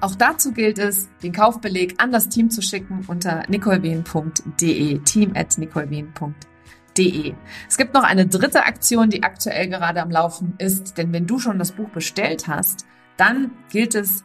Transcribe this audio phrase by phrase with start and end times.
[0.00, 5.58] Auch dazu gilt es, den Kaufbeleg an das Team zu schicken unter nicolewien.de, team at
[5.58, 7.34] nicolewien.de.
[7.68, 11.38] Es gibt noch eine dritte Aktion, die aktuell gerade am Laufen ist, denn wenn du
[11.38, 12.86] schon das Buch bestellt hast,
[13.18, 14.24] dann gilt es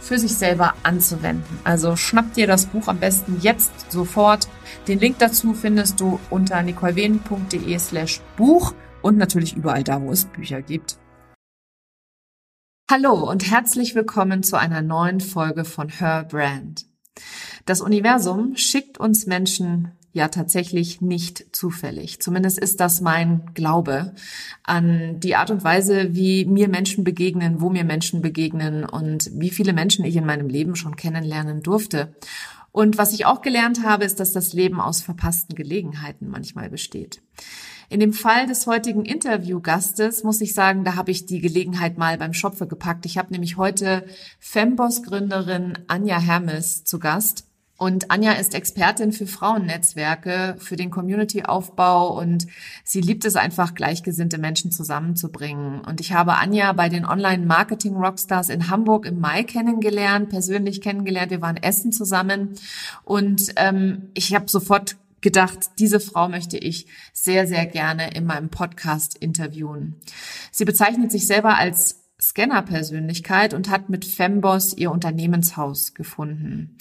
[0.00, 1.58] für sich selber anzuwenden.
[1.64, 4.48] Also schnapp dir das Buch am besten jetzt sofort.
[4.88, 10.24] Den Link dazu findest du unter nicolewehen.de slash Buch und natürlich überall da, wo es
[10.26, 10.98] Bücher gibt.
[12.90, 16.86] Hallo und herzlich willkommen zu einer neuen Folge von Her Brand.
[17.64, 22.20] Das Universum schickt uns Menschen ja tatsächlich nicht zufällig.
[22.20, 24.14] Zumindest ist das mein Glaube
[24.64, 29.50] an die Art und Weise, wie mir Menschen begegnen, wo mir Menschen begegnen und wie
[29.50, 32.16] viele Menschen ich in meinem Leben schon kennenlernen durfte.
[32.72, 37.22] Und was ich auch gelernt habe, ist, dass das Leben aus verpassten Gelegenheiten manchmal besteht.
[37.88, 42.18] In dem Fall des heutigen Interviewgastes muss ich sagen, da habe ich die Gelegenheit mal
[42.18, 43.06] beim Schopfe gepackt.
[43.06, 44.04] Ich habe nämlich heute
[44.40, 47.46] Femboss-Gründerin Anja Hermes zu Gast.
[47.78, 52.46] Und Anja ist Expertin für Frauennetzwerke, für den Community-Aufbau und
[52.84, 55.80] sie liebt es einfach, gleichgesinnte Menschen zusammenzubringen.
[55.82, 61.30] Und ich habe Anja bei den Online-Marketing-Rockstars in Hamburg im Mai kennengelernt, persönlich kennengelernt.
[61.30, 62.54] Wir waren essen zusammen
[63.04, 68.48] und ähm, ich habe sofort gedacht, diese Frau möchte ich sehr, sehr gerne in meinem
[68.48, 69.96] Podcast interviewen.
[70.50, 76.78] Sie bezeichnet sich selber als Scanner-Persönlichkeit und hat mit Femboss ihr Unternehmenshaus gefunden.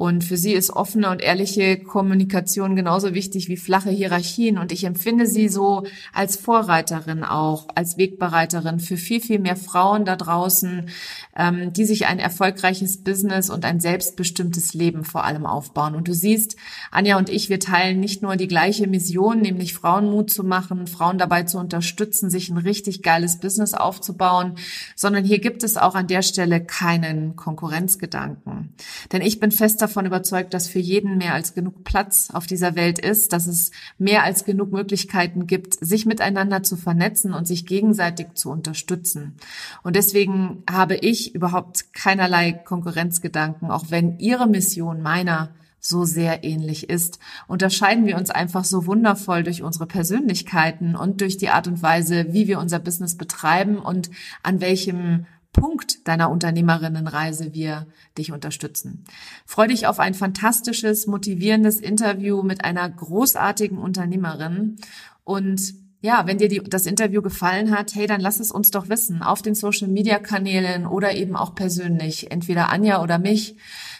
[0.00, 4.56] Und für sie ist offene und ehrliche Kommunikation genauso wichtig wie flache Hierarchien.
[4.56, 10.06] Und ich empfinde sie so als Vorreiterin auch, als Wegbereiterin für viel, viel mehr Frauen
[10.06, 10.88] da draußen,
[11.36, 15.94] ähm, die sich ein erfolgreiches Business und ein selbstbestimmtes Leben vor allem aufbauen.
[15.94, 16.56] Und du siehst,
[16.90, 20.86] Anja und ich, wir teilen nicht nur die gleiche Mission, nämlich Frauen Mut zu machen,
[20.86, 24.54] Frauen dabei zu unterstützen, sich ein richtig geiles Business aufzubauen,
[24.96, 28.72] sondern hier gibt es auch an der Stelle keinen Konkurrenzgedanken.
[29.12, 32.76] Denn ich bin fest davon überzeugt, dass für jeden mehr als genug Platz auf dieser
[32.76, 37.66] Welt ist, dass es mehr als genug Möglichkeiten gibt, sich miteinander zu vernetzen und sich
[37.66, 39.36] gegenseitig zu unterstützen.
[39.82, 45.50] Und deswegen habe ich überhaupt keinerlei Konkurrenzgedanken, auch wenn Ihre Mission meiner
[45.80, 51.38] so sehr ähnlich ist, unterscheiden wir uns einfach so wundervoll durch unsere Persönlichkeiten und durch
[51.38, 54.10] die Art und Weise, wie wir unser Business betreiben und
[54.42, 57.86] an welchem Punkt deiner Unternehmerinnenreise wir
[58.16, 59.04] dich unterstützen.
[59.46, 64.76] Freu dich auf ein fantastisches, motivierendes Interview mit einer großartigen Unternehmerin
[65.24, 68.88] und ja, wenn dir die, das Interview gefallen hat, hey, dann lass es uns doch
[68.88, 73.56] wissen auf den Social Media Kanälen oder eben auch persönlich, entweder Anja oder mich.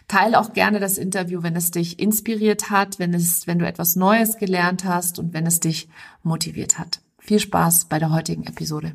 [0.09, 3.97] Teile auch gerne das Interview, wenn es dich inspiriert hat, wenn es, wenn du etwas
[3.97, 5.89] Neues gelernt hast und wenn es dich
[6.23, 7.01] motiviert hat.
[7.19, 8.95] Viel Spaß bei der heutigen Episode.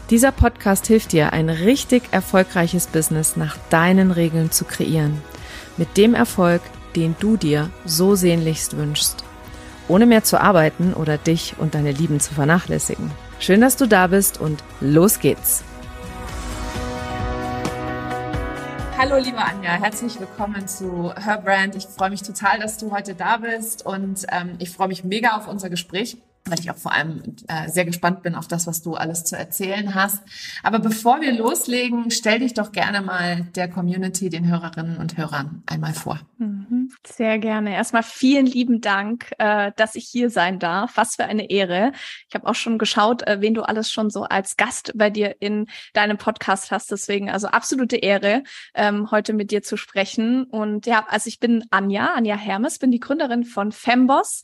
[0.11, 5.21] Dieser Podcast hilft dir, ein richtig erfolgreiches Business nach deinen Regeln zu kreieren.
[5.77, 6.61] Mit dem Erfolg,
[6.97, 9.23] den du dir so sehnlichst wünschst.
[9.87, 13.09] Ohne mehr zu arbeiten oder dich und deine Lieben zu vernachlässigen.
[13.39, 15.63] Schön, dass du da bist und los geht's!
[18.97, 21.77] Hallo liebe Anja, herzlich willkommen zu Her Brand.
[21.77, 25.37] Ich freue mich total, dass du heute da bist und ähm, ich freue mich mega
[25.37, 28.81] auf unser Gespräch weil ich auch vor allem äh, sehr gespannt bin auf das, was
[28.81, 30.23] du alles zu erzählen hast.
[30.63, 35.63] Aber bevor wir loslegen, stell dich doch gerne mal der Community, den Hörerinnen und Hörern
[35.67, 36.19] einmal vor.
[36.37, 37.75] Mhm, sehr gerne.
[37.75, 40.93] Erstmal vielen lieben Dank, äh, dass ich hier sein darf.
[40.95, 41.91] Was für eine Ehre.
[42.27, 45.35] Ich habe auch schon geschaut, äh, wen du alles schon so als Gast bei dir
[45.39, 46.91] in deinem Podcast hast.
[46.91, 50.45] Deswegen also absolute Ehre, ähm, heute mit dir zu sprechen.
[50.45, 54.41] Und ja, also ich bin Anja, Anja Hermes, bin die Gründerin von Femboss.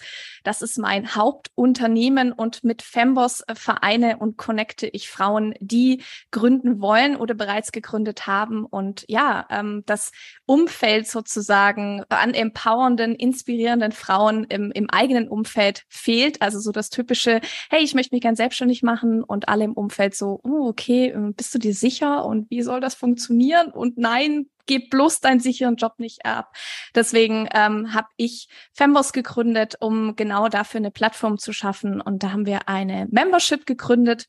[0.47, 6.01] Das ist mein Hauptunternehmen und mit Femboss äh, vereine und connecte ich Frauen, die
[6.31, 10.13] gründen wollen oder bereits gegründet haben und ja, ähm, das
[10.45, 16.41] Umfeld sozusagen an empowernden, inspirierenden Frauen im, im eigenen Umfeld fehlt.
[16.41, 20.15] Also so das typische, hey, ich möchte mich gern selbstständig machen und alle im Umfeld
[20.15, 23.67] so, oh, okay, ähm, bist du dir sicher und wie soll das funktionieren?
[23.67, 26.55] Und nein, gib bloß deinen sicheren Job nicht ab.
[26.93, 32.01] Deswegen ähm, habe ich Femboss gegründet, um genau dafür eine Plattform zu schaffen.
[32.01, 34.27] Und da haben wir eine Membership gegründet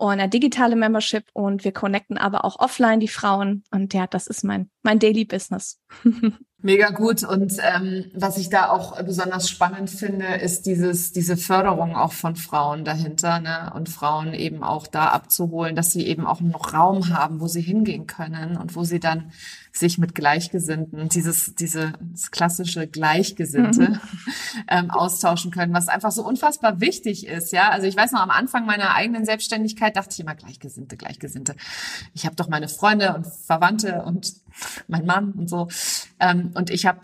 [0.00, 3.64] und eine digitale Membership und wir connecten aber auch offline die Frauen.
[3.70, 5.78] Und ja, das ist mein, mein Daily Business.
[6.62, 7.22] Mega gut.
[7.22, 12.36] Und ähm, was ich da auch besonders spannend finde, ist dieses, diese Förderung auch von
[12.36, 13.72] Frauen dahinter, ne?
[13.74, 17.62] Und Frauen eben auch da abzuholen, dass sie eben auch noch Raum haben, wo sie
[17.62, 19.32] hingehen können und wo sie dann
[19.72, 24.00] sich mit Gleichgesinnten, dieses, diese das klassische Gleichgesinnte mhm.
[24.68, 27.52] ähm, austauschen können, was einfach so unfassbar wichtig ist.
[27.52, 31.54] Ja, also ich weiß noch am Anfang meiner eigenen Selbstständigkeit dachte ich immer Gleichgesinnte, Gleichgesinnte.
[32.14, 34.34] Ich habe doch meine Freunde und Verwandte und
[34.88, 35.68] mein Mann und so.
[36.18, 37.00] Ähm, und ich habe,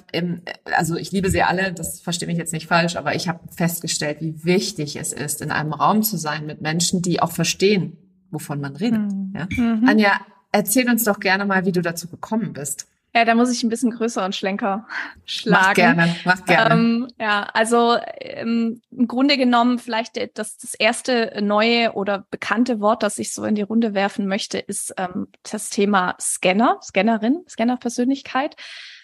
[0.77, 4.19] also ich liebe sie alle, das verstehe mich jetzt nicht falsch, aber ich habe festgestellt,
[4.21, 7.97] wie wichtig es ist, in einem Raum zu sein mit Menschen, die auch verstehen,
[8.31, 9.01] wovon man redet.
[9.01, 9.35] Mhm.
[9.35, 9.49] Ja?
[9.51, 9.89] Mhm.
[9.89, 10.21] Anja,
[10.57, 12.89] erzähl uns doch gerne mal, wie du dazu gekommen bist.
[13.15, 14.87] Ja, da muss ich ein bisschen größeren Schlenker
[15.25, 15.65] schlagen.
[15.65, 16.75] Mach gerne, mach gerne.
[16.75, 23.03] Ähm, ja, also ähm, im Grunde genommen vielleicht das, das erste neue oder bekannte Wort,
[23.03, 28.57] das ich so in die Runde werfen möchte, ist ähm, das Thema Scanner, Scannerin, Scannerpersönlichkeit.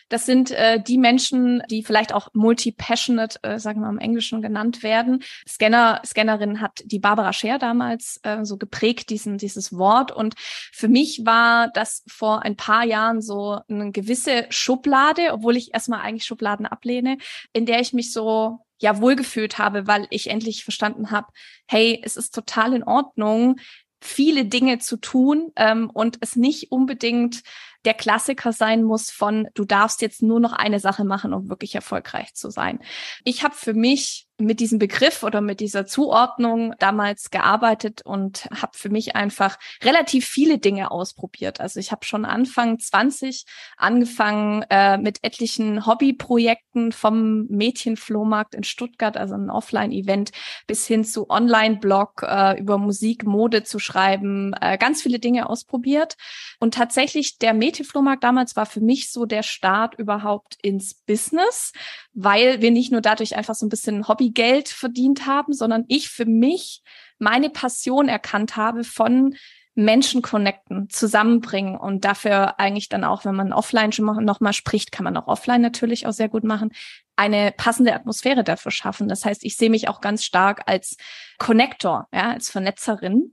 [0.08, 4.42] Das sind äh, die Menschen, die vielleicht auch multi-passionate, äh, sagen wir mal im Englischen
[4.42, 5.22] genannt werden.
[5.48, 10.12] Scanner, Scannerin hat die Barbara Scher damals äh, so geprägt, diesen, dieses Wort.
[10.12, 10.34] Und
[10.72, 16.00] für mich war das vor ein paar Jahren so eine gewisse Schublade, obwohl ich erstmal
[16.00, 17.18] eigentlich Schubladen ablehne,
[17.52, 21.28] in der ich mich so ja wohlgefühlt habe, weil ich endlich verstanden habe,
[21.68, 23.56] hey, es ist total in Ordnung,
[24.00, 27.42] viele Dinge zu tun ähm, und es nicht unbedingt
[27.84, 31.74] der Klassiker sein muss von, du darfst jetzt nur noch eine Sache machen, um wirklich
[31.74, 32.80] erfolgreich zu sein.
[33.24, 38.76] Ich habe für mich mit diesem Begriff oder mit dieser Zuordnung damals gearbeitet und habe
[38.76, 41.60] für mich einfach relativ viele Dinge ausprobiert.
[41.60, 43.44] Also ich habe schon Anfang 20
[43.76, 50.32] angefangen äh, mit etlichen Hobbyprojekten vom Mädchenflohmarkt in Stuttgart, also ein Offline-Event,
[50.66, 56.16] bis hin zu Online-Blog äh, über Musik, Mode zu schreiben, äh, ganz viele Dinge ausprobiert.
[56.58, 61.72] Und tatsächlich der Mädchenflohmarkt damals war für mich so der Start überhaupt ins Business,
[62.14, 66.26] weil wir nicht nur dadurch einfach so ein bisschen Hobbygeld verdient haben, sondern ich für
[66.26, 66.82] mich
[67.18, 69.34] meine Passion erkannt habe von
[69.74, 74.92] Menschen connecten, zusammenbringen und dafür eigentlich dann auch, wenn man offline schon noch mal spricht,
[74.92, 76.72] kann man auch offline natürlich auch sehr gut machen,
[77.16, 79.08] eine passende Atmosphäre dafür schaffen.
[79.08, 80.96] Das heißt, ich sehe mich auch ganz stark als
[81.38, 83.32] Connector, ja, als Vernetzerin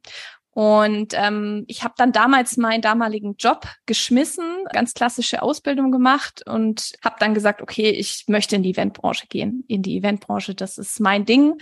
[0.59, 6.97] und ähm, ich habe dann damals meinen damaligen Job geschmissen, ganz klassische Ausbildung gemacht und
[7.01, 9.63] habe dann gesagt, okay, ich möchte in die Eventbranche gehen.
[9.69, 11.53] In die Eventbranche, das ist mein Ding.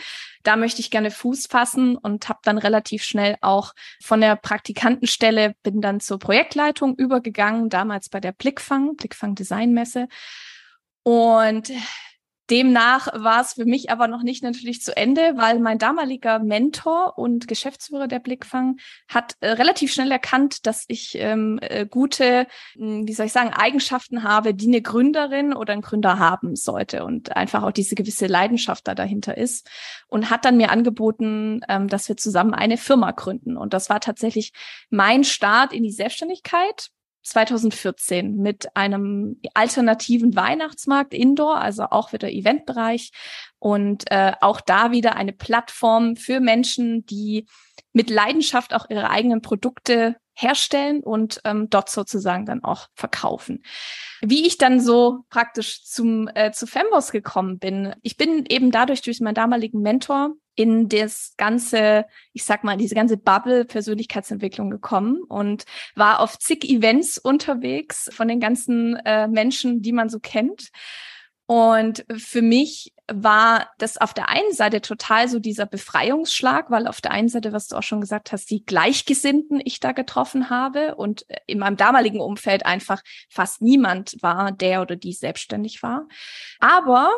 [0.41, 5.53] Da möchte ich gerne Fuß fassen und habe dann relativ schnell auch von der Praktikantenstelle
[5.61, 10.07] bin dann zur Projektleitung übergegangen, damals bei der Blickfang, Blickfang Designmesse.
[11.03, 11.71] Und
[12.49, 17.17] Demnach war es für mich aber noch nicht natürlich zu Ende, weil mein damaliger Mentor
[17.17, 18.77] und Geschäftsführer der Blickfang
[19.09, 23.53] hat äh, relativ schnell erkannt, dass ich ähm, äh, gute, hm, wie soll ich sagen,
[23.53, 28.27] Eigenschaften habe, die eine Gründerin oder ein Gründer haben sollte und einfach auch diese gewisse
[28.27, 29.69] Leidenschaft da dahinter ist
[30.07, 33.57] und hat dann mir angeboten, ähm, dass wir zusammen eine Firma gründen.
[33.57, 34.53] Und das war tatsächlich
[34.89, 36.91] mein Start in die Selbstständigkeit
[37.27, 43.11] 2014 mit einem alternativen Weihnachtsmarkt Indoor, also auch wieder Eventbereich.
[43.59, 47.45] Und äh, auch da wieder eine Plattform für Menschen, die
[47.91, 53.63] mit Leidenschaft auch ihre eigenen Produkte herstellen und ähm, dort sozusagen dann auch verkaufen.
[54.21, 59.01] Wie ich dann so praktisch zum äh, zu Femboss gekommen bin, ich bin eben dadurch
[59.01, 65.23] durch meinen damaligen Mentor in das ganze, ich sag mal, diese ganze Bubble Persönlichkeitsentwicklung gekommen
[65.27, 65.65] und
[65.95, 70.69] war auf zig Events unterwegs von den ganzen äh, Menschen, die man so kennt.
[71.47, 76.99] Und für mich war das auf der einen Seite total so dieser Befreiungsschlag, weil auf
[76.99, 80.95] der einen Seite, was du auch schon gesagt hast, die Gleichgesinnten ich da getroffen habe
[80.95, 86.09] und in meinem damaligen Umfeld einfach fast niemand war, der oder die selbstständig war.
[86.59, 87.11] Aber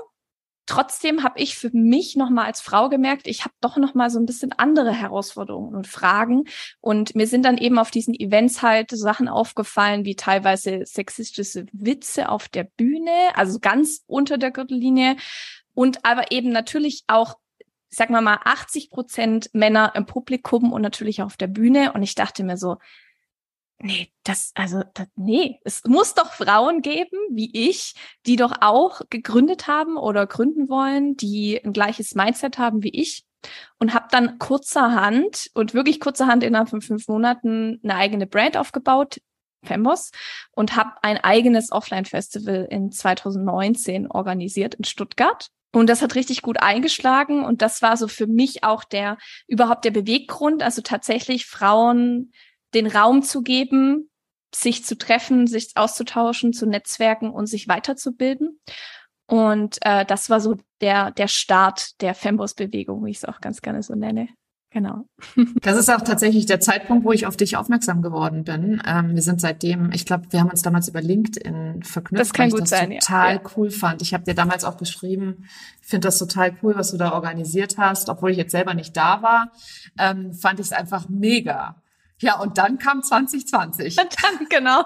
[0.70, 4.28] Trotzdem habe ich für mich nochmal als Frau gemerkt, ich habe doch nochmal so ein
[4.28, 6.44] bisschen andere Herausforderungen und Fragen.
[6.80, 12.30] Und mir sind dann eben auf diesen Events halt Sachen aufgefallen, wie teilweise sexistische Witze
[12.30, 15.16] auf der Bühne, also ganz unter der Gürtellinie.
[15.74, 17.40] Und aber eben natürlich auch
[17.90, 21.94] sag mal mal 80 Prozent Männer im Publikum und natürlich auf der Bühne.
[21.94, 22.78] Und ich dachte mir so,
[23.82, 27.96] nee, das, also, das, nee, es muss doch Frauen geben, wie ich,
[28.26, 33.26] die doch auch gegründet haben oder gründen wollen, die ein gleiches Mindset haben wie ich.
[33.78, 39.22] Und habe dann kurzerhand und wirklich kurzerhand innerhalb von fünf Monaten eine eigene Brand aufgebaut,
[39.64, 40.12] Fembos,
[40.52, 45.52] und habe ein eigenes Offline-Festival in 2019 organisiert in Stuttgart.
[45.72, 47.46] Und das hat richtig gut eingeschlagen.
[47.46, 49.18] Und das war so für mich auch der,
[49.48, 52.34] überhaupt der Beweggrund, also tatsächlich Frauen
[52.74, 54.10] den Raum zu geben,
[54.54, 58.60] sich zu treffen, sich auszutauschen, zu netzwerken und sich weiterzubilden.
[59.28, 63.62] Und äh, das war so der, der Start der Fembos-Bewegung, wie ich es auch ganz
[63.62, 64.30] gerne so nenne.
[64.72, 65.06] Genau.
[65.62, 68.82] Das ist auch tatsächlich der Zeitpunkt, wo ich auf dich aufmerksam geworden bin.
[68.86, 72.46] Ähm, wir sind seitdem, ich glaube, wir haben uns damals über LinkedIn verknüpft, das kann
[72.46, 73.42] weil gut ich das sein, total ja.
[73.56, 74.02] cool fand.
[74.02, 75.46] Ich habe dir damals auch geschrieben,
[75.82, 78.96] ich finde das total cool, was du da organisiert hast, obwohl ich jetzt selber nicht
[78.96, 79.52] da war,
[79.98, 81.82] ähm, fand ich es einfach mega.
[82.22, 83.98] Ja, und dann kam 2020.
[84.00, 84.84] Und dann, genau.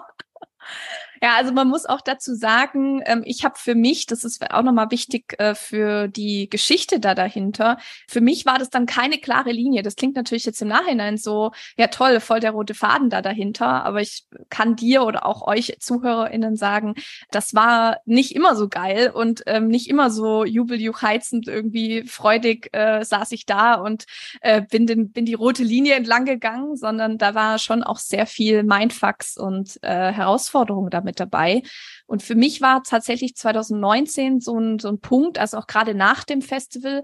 [1.23, 4.61] Ja, also man muss auch dazu sagen, ähm, ich habe für mich, das ist auch
[4.61, 7.77] nochmal wichtig äh, für die Geschichte da dahinter,
[8.09, 9.83] für mich war das dann keine klare Linie.
[9.83, 13.85] Das klingt natürlich jetzt im Nachhinein so, ja toll, voll der rote Faden da dahinter,
[13.85, 16.95] aber ich kann dir oder auch euch ZuhörerInnen sagen,
[17.31, 23.05] das war nicht immer so geil und ähm, nicht immer so jubeljuchheizend irgendwie freudig äh,
[23.05, 24.07] saß ich da und
[24.41, 28.25] äh, bin, den, bin die rote Linie entlang gegangen, sondern da war schon auch sehr
[28.25, 31.62] viel Mindfucks und äh, Herausforderungen damit mit dabei.
[32.08, 36.24] Und für mich war tatsächlich 2019 so ein, so ein Punkt, also auch gerade nach
[36.24, 37.03] dem Festival,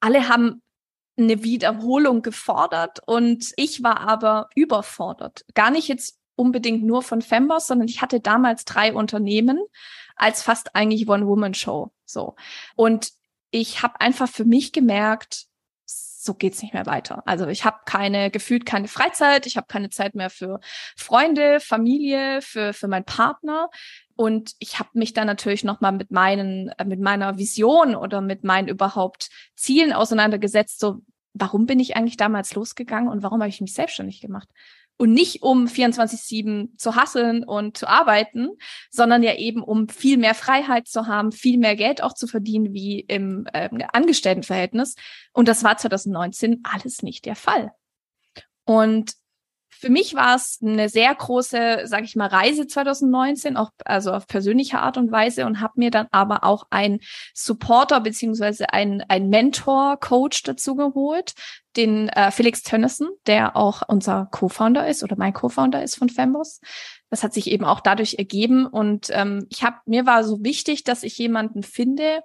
[0.00, 0.62] alle haben
[1.16, 5.44] eine Wiederholung gefordert und ich war aber überfordert.
[5.54, 9.60] Gar nicht jetzt unbedingt nur von Femboss, sondern ich hatte damals drei Unternehmen
[10.16, 11.92] als fast eigentlich One-Woman-Show.
[12.06, 12.34] So.
[12.74, 13.12] Und
[13.50, 15.46] ich habe einfach für mich gemerkt,
[16.24, 17.22] so geht's nicht mehr weiter.
[17.26, 20.60] Also ich habe keine gefühlt keine Freizeit, ich habe keine Zeit mehr für
[20.96, 23.68] Freunde, Familie, für für meinen Partner
[24.14, 28.20] Und ich habe mich dann natürlich noch mal mit meinen, äh, mit meiner Vision oder
[28.20, 30.78] mit meinen überhaupt Zielen auseinandergesetzt.
[30.78, 31.02] So,
[31.34, 34.48] warum bin ich eigentlich damals losgegangen und warum habe ich mich selbstständig gemacht?
[35.02, 38.50] Und nicht um 24-7 zu hasseln und zu arbeiten,
[38.88, 42.72] sondern ja eben um viel mehr Freiheit zu haben, viel mehr Geld auch zu verdienen
[42.72, 44.94] wie im äh, Angestelltenverhältnis.
[45.32, 47.72] Und das war 2019 alles nicht der Fall.
[48.64, 49.14] Und
[49.70, 54.28] für mich war es eine sehr große, sage ich mal, Reise 2019, auch also auf
[54.28, 57.00] persönliche Art und Weise und habe mir dann aber auch einen
[57.34, 61.32] Supporter beziehungsweise einen, einen Mentor, Coach dazu geholt,
[61.76, 66.60] den äh, Felix Tönnissen, der auch unser Co-Founder ist oder mein Co-Founder ist von Fembos.
[67.10, 70.84] Das hat sich eben auch dadurch ergeben und ähm, ich habe mir war so wichtig,
[70.84, 72.20] dass ich jemanden finde,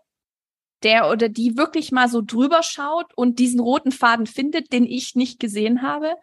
[0.84, 5.16] der oder die wirklich mal so drüber schaut und diesen roten Faden findet, den ich
[5.16, 6.16] nicht gesehen habe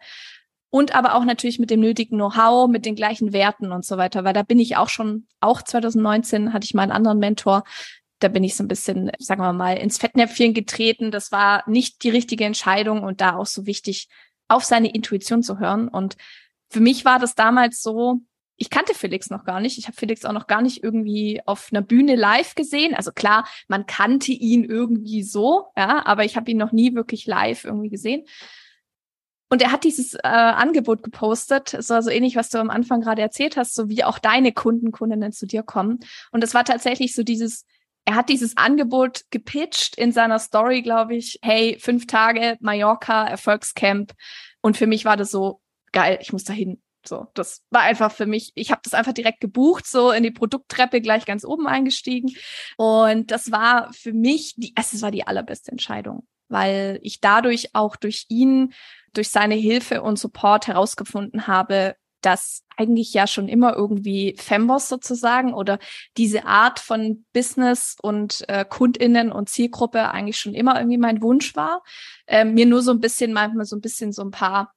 [0.75, 4.25] und aber auch natürlich mit dem nötigen Know-how, mit den gleichen Werten und so weiter,
[4.25, 7.63] weil da bin ich auch schon, auch 2019 hatte ich mal einen anderen Mentor,
[8.19, 11.11] da bin ich so ein bisschen, sagen wir mal, ins Fettnäpfchen getreten.
[11.11, 14.07] Das war nicht die richtige Entscheidung und da auch so wichtig,
[14.47, 15.87] auf seine Intuition zu hören.
[15.87, 16.15] Und
[16.69, 18.21] für mich war das damals so,
[18.57, 19.77] ich kannte Felix noch gar nicht.
[19.77, 22.93] Ich habe Felix auch noch gar nicht irgendwie auf einer Bühne live gesehen.
[22.93, 27.25] Also klar, man kannte ihn irgendwie so, ja, aber ich habe ihn noch nie wirklich
[27.25, 28.25] live irgendwie gesehen.
[29.49, 33.21] Und er hat dieses äh, Angebot gepostet, so also ähnlich, was du am Anfang gerade
[33.21, 35.99] erzählt hast, so wie auch deine Kunden, Kundinnen zu dir kommen.
[36.31, 37.65] Und es war tatsächlich so dieses,
[38.05, 44.13] er hat dieses Angebot gepitcht in seiner Story, glaube ich, hey, fünf Tage Mallorca, Erfolgscamp.
[44.61, 46.81] Und für mich war das so, geil, ich muss dahin.
[47.07, 50.31] So, das war einfach für mich, ich habe das einfach direkt gebucht, so in die
[50.31, 52.31] Produkttreppe gleich ganz oben eingestiegen.
[52.77, 57.95] Und das war für mich die, es war die allerbeste Entscheidung, weil ich dadurch auch
[57.95, 58.73] durch ihn
[59.13, 65.53] durch seine Hilfe und Support herausgefunden habe, dass eigentlich ja schon immer irgendwie Femboss sozusagen
[65.53, 65.79] oder
[66.17, 71.55] diese Art von Business und äh, Kundinnen und Zielgruppe eigentlich schon immer irgendwie mein Wunsch
[71.55, 71.83] war.
[72.27, 74.73] Ähm, mir nur so ein bisschen, manchmal so ein bisschen so ein paar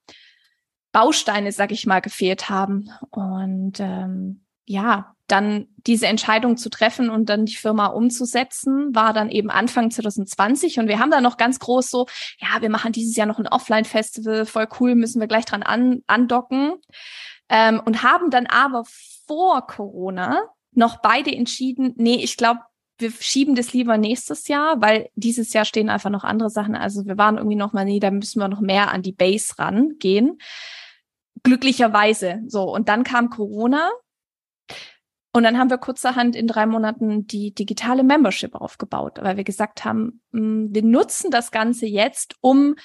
[0.91, 2.89] Bausteine, sag ich mal, gefehlt haben.
[3.09, 9.29] Und ähm, ja, dann diese Entscheidung zu treffen und dann die Firma umzusetzen, war dann
[9.29, 10.79] eben Anfang 2020.
[10.79, 12.07] Und wir haben da noch ganz groß so,
[12.39, 16.01] ja, wir machen dieses Jahr noch ein Offline-Festival, voll cool, müssen wir gleich dran an,
[16.07, 16.73] andocken.
[17.49, 18.83] Ähm, und haben dann aber
[19.27, 22.61] vor Corona noch beide entschieden, nee, ich glaube,
[22.99, 26.75] wir schieben das lieber nächstes Jahr, weil dieses Jahr stehen einfach noch andere Sachen.
[26.75, 29.57] Also wir waren irgendwie noch mal, nee, da müssen wir noch mehr an die Base
[29.57, 30.37] rangehen.
[31.43, 32.41] Glücklicherweise.
[32.47, 32.63] So.
[32.63, 33.89] Und dann kam Corona
[35.31, 39.85] und dann haben wir kurzerhand in drei Monaten die digitale Membership aufgebaut, weil wir gesagt
[39.85, 42.75] haben, mm, wir nutzen das Ganze jetzt, um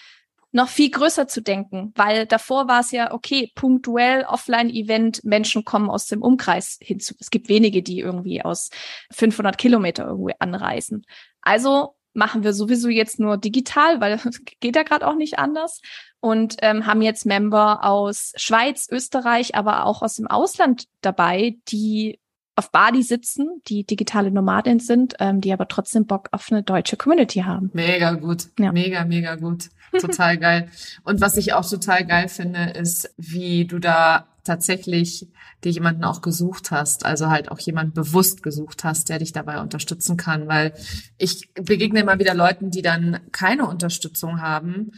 [0.55, 5.91] noch viel größer zu denken, weil davor war es ja, okay, punktuell Offline-Event, Menschen kommen
[5.91, 7.15] aus dem Umkreis hinzu.
[7.19, 8.71] Es gibt wenige, die irgendwie aus
[9.13, 11.05] 500 Kilometer irgendwie anreisen.
[11.41, 14.21] Also machen wir sowieso jetzt nur digital, weil
[14.61, 15.81] geht ja gerade auch nicht anders.
[16.21, 22.21] Und ähm, haben jetzt Member aus Schweiz, Österreich, aber auch aus dem Ausland dabei, die
[22.57, 26.97] auf Bali sitzen, die digitale Nomadin sind, ähm, die aber trotzdem Bock auf eine deutsche
[26.97, 27.71] Community haben.
[27.73, 28.49] Mega gut.
[28.59, 28.73] Ja.
[28.73, 29.71] Mega, mega gut.
[30.01, 30.69] Total geil.
[31.05, 35.29] Und was ich auch total geil finde, ist, wie du da tatsächlich
[35.63, 39.61] dir jemanden auch gesucht hast, also halt auch jemand bewusst gesucht hast, der dich dabei
[39.61, 40.75] unterstützen kann, weil
[41.17, 44.93] ich begegne immer wieder Leuten, die dann keine Unterstützung haben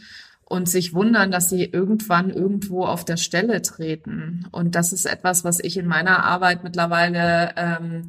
[0.49, 4.47] und sich wundern, dass sie irgendwann irgendwo auf der Stelle treten.
[4.51, 8.07] Und das ist etwas, was ich in meiner Arbeit mittlerweile ähm,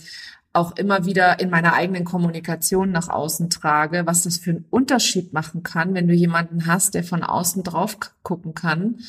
[0.52, 5.32] auch immer wieder in meiner eigenen Kommunikation nach außen trage, was das für einen Unterschied
[5.32, 9.00] machen kann, wenn du jemanden hast, der von außen drauf gucken kann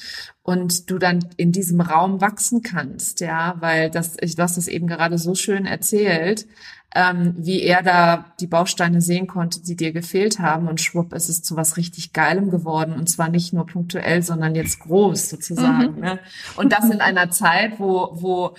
[0.41, 4.67] und du dann in diesem Raum wachsen kannst, ja, weil das, ich, du hast das
[4.67, 6.47] eben gerade so schön erzählt,
[6.95, 10.67] ähm, wie er da die Bausteine sehen konnte, die dir gefehlt haben.
[10.67, 12.93] Und schwupp, ist es zu was richtig Geilem geworden.
[12.93, 15.95] Und zwar nicht nur punktuell, sondern jetzt groß sozusagen.
[15.95, 16.01] Mhm.
[16.01, 16.19] Ne?
[16.55, 18.55] Und das in einer Zeit, wo, wo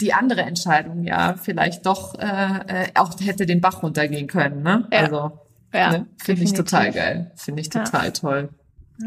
[0.00, 4.62] die andere Entscheidung ja vielleicht doch äh, äh auch hätte den Bach runtergehen können.
[4.62, 4.86] Ne?
[4.92, 4.98] Ja.
[5.00, 5.32] Also
[5.72, 6.06] ja, ne?
[6.18, 7.32] finde ich total geil.
[7.36, 8.10] Finde ich total ja.
[8.10, 8.48] toll.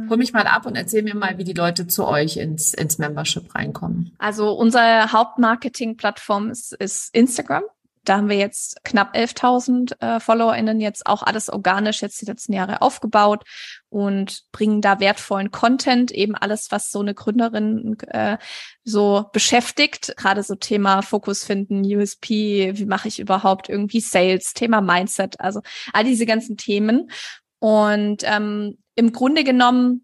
[0.10, 2.98] Hol mich mal ab und erzähl mir mal, wie die Leute zu euch ins, ins
[2.98, 4.12] Membership reinkommen.
[4.18, 7.64] Also unsere Hauptmarketing-Plattform ist, ist Instagram.
[8.04, 12.54] Da haben wir jetzt knapp 11.000 äh, FollowerInnen jetzt auch alles organisch jetzt die letzten
[12.54, 13.44] Jahre aufgebaut
[13.90, 18.38] und bringen da wertvollen Content, eben alles, was so eine Gründerin äh,
[18.84, 20.14] so beschäftigt.
[20.18, 25.62] Gerade so Thema Fokus finden, USP, wie mache ich überhaupt irgendwie Sales, Thema Mindset, also
[25.94, 27.10] all diese ganzen Themen.
[27.60, 30.04] Und ähm, im Grunde genommen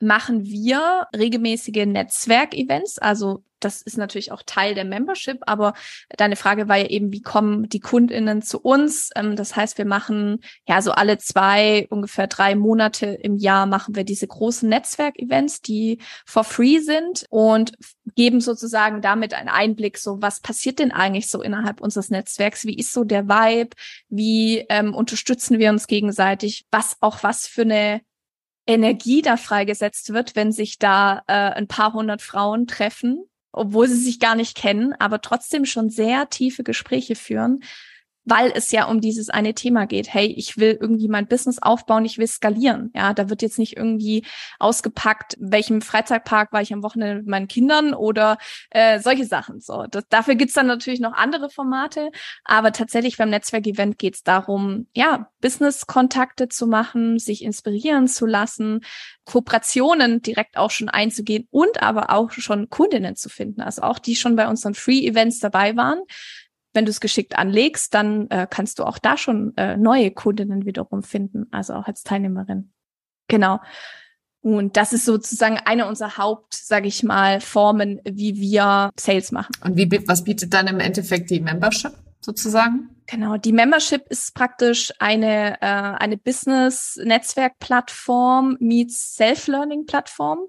[0.00, 5.74] machen wir regelmäßige Netzwerkevents, also das ist natürlich auch Teil der Membership, aber
[6.16, 9.10] deine Frage war ja eben, wie kommen die KundInnen zu uns?
[9.16, 13.96] Ähm, das heißt, wir machen ja so alle zwei, ungefähr drei Monate im Jahr machen
[13.96, 17.72] wir diese großen Netzwerkevents, die for free sind und
[18.14, 22.64] geben sozusagen damit einen Einblick, so was passiert denn eigentlich so innerhalb unseres Netzwerks?
[22.64, 23.70] Wie ist so der Vibe?
[24.08, 26.66] Wie ähm, unterstützen wir uns gegenseitig?
[26.70, 28.00] Was auch was für eine
[28.66, 33.24] Energie da freigesetzt wird, wenn sich da äh, ein paar hundert Frauen treffen,
[33.56, 37.60] obwohl sie sich gar nicht kennen, aber trotzdem schon sehr tiefe Gespräche führen,
[38.26, 40.12] weil es ja um dieses eine Thema geht.
[40.12, 42.90] Hey, ich will irgendwie mein Business aufbauen, ich will skalieren.
[42.94, 44.26] Ja, da wird jetzt nicht irgendwie
[44.58, 48.36] ausgepackt, welchem Freizeitpark war ich am Wochenende mit meinen Kindern oder
[48.70, 49.60] äh, solche Sachen.
[49.60, 52.10] So, das, dafür gibt's dann natürlich noch andere Formate,
[52.44, 58.80] aber tatsächlich beim Netzwerkevent geht's darum, ja, Business-Kontakte zu machen, sich inspirieren zu lassen,
[59.24, 63.60] Kooperationen direkt auch schon einzugehen und aber auch schon Kundinnen zu finden.
[63.60, 66.00] Also auch die schon bei unseren Free-Events dabei waren
[66.76, 70.64] wenn du es geschickt anlegst, dann äh, kannst du auch da schon äh, neue Kundinnen
[70.64, 72.70] wiederum finden, also auch als Teilnehmerin.
[73.28, 73.60] Genau.
[74.42, 79.50] Und das ist sozusagen eine unserer Haupt, sage ich mal, Formen, wie wir Sales machen.
[79.64, 82.95] Und wie, was bietet dann im Endeffekt die Membership sozusagen?
[83.08, 90.40] Genau, die Membership ist praktisch eine, äh, eine Business-Netzwerk-Plattform meets Self-Learning-Plattform.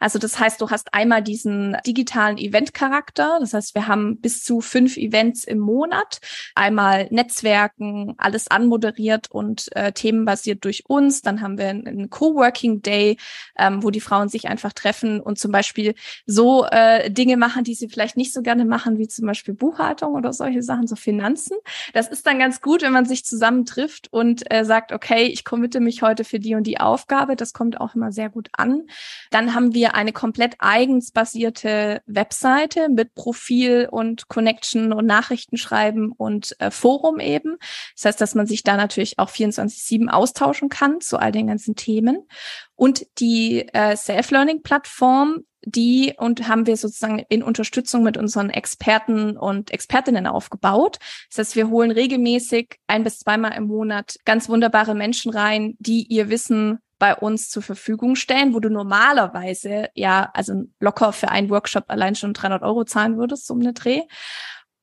[0.00, 3.36] Also das heißt, du hast einmal diesen digitalen Event-Charakter.
[3.40, 6.20] Das heißt, wir haben bis zu fünf Events im Monat.
[6.54, 11.20] Einmal Netzwerken, alles anmoderiert und äh, themenbasiert durch uns.
[11.20, 13.18] Dann haben wir einen Coworking Day,
[13.58, 17.74] ähm, wo die Frauen sich einfach treffen und zum Beispiel so äh, Dinge machen, die
[17.74, 21.58] sie vielleicht nicht so gerne machen, wie zum Beispiel Buchhaltung oder solche Sachen, so Finanzen.
[21.92, 25.44] Das das ist dann ganz gut, wenn man sich zusammentrifft und äh, sagt, okay, ich
[25.44, 27.34] committe mich heute für die und die Aufgabe.
[27.34, 28.86] Das kommt auch immer sehr gut an.
[29.30, 36.54] Dann haben wir eine komplett eigens basierte Webseite mit Profil und Connection und Nachrichtenschreiben und
[36.60, 37.56] äh, Forum eben.
[37.94, 41.74] Das heißt, dass man sich da natürlich auch 24-7 austauschen kann zu all den ganzen
[41.74, 42.28] Themen.
[42.76, 49.72] Und die äh, Self-Learning-Plattform die und haben wir sozusagen in Unterstützung mit unseren Experten und
[49.72, 50.98] Expertinnen aufgebaut.
[51.28, 56.06] Das heißt, wir holen regelmäßig ein bis zweimal im Monat ganz wunderbare Menschen rein, die
[56.06, 61.50] ihr Wissen bei uns zur Verfügung stellen, wo du normalerweise ja, also locker für einen
[61.50, 64.02] Workshop allein schon 300 Euro zahlen würdest, um eine Dreh.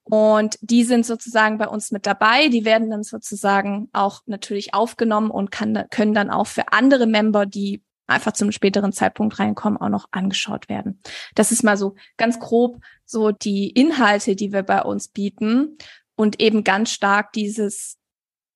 [0.04, 2.50] Und die sind sozusagen bei uns mit dabei.
[2.50, 7.46] Die werden dann sozusagen auch natürlich aufgenommen und kann, können dann auch für andere Member,
[7.46, 11.00] die einfach zum späteren Zeitpunkt reinkommen, auch noch angeschaut werden.
[11.36, 15.78] Das ist mal so ganz grob so die Inhalte, die wir bei uns bieten
[16.16, 17.98] und eben ganz stark dieses,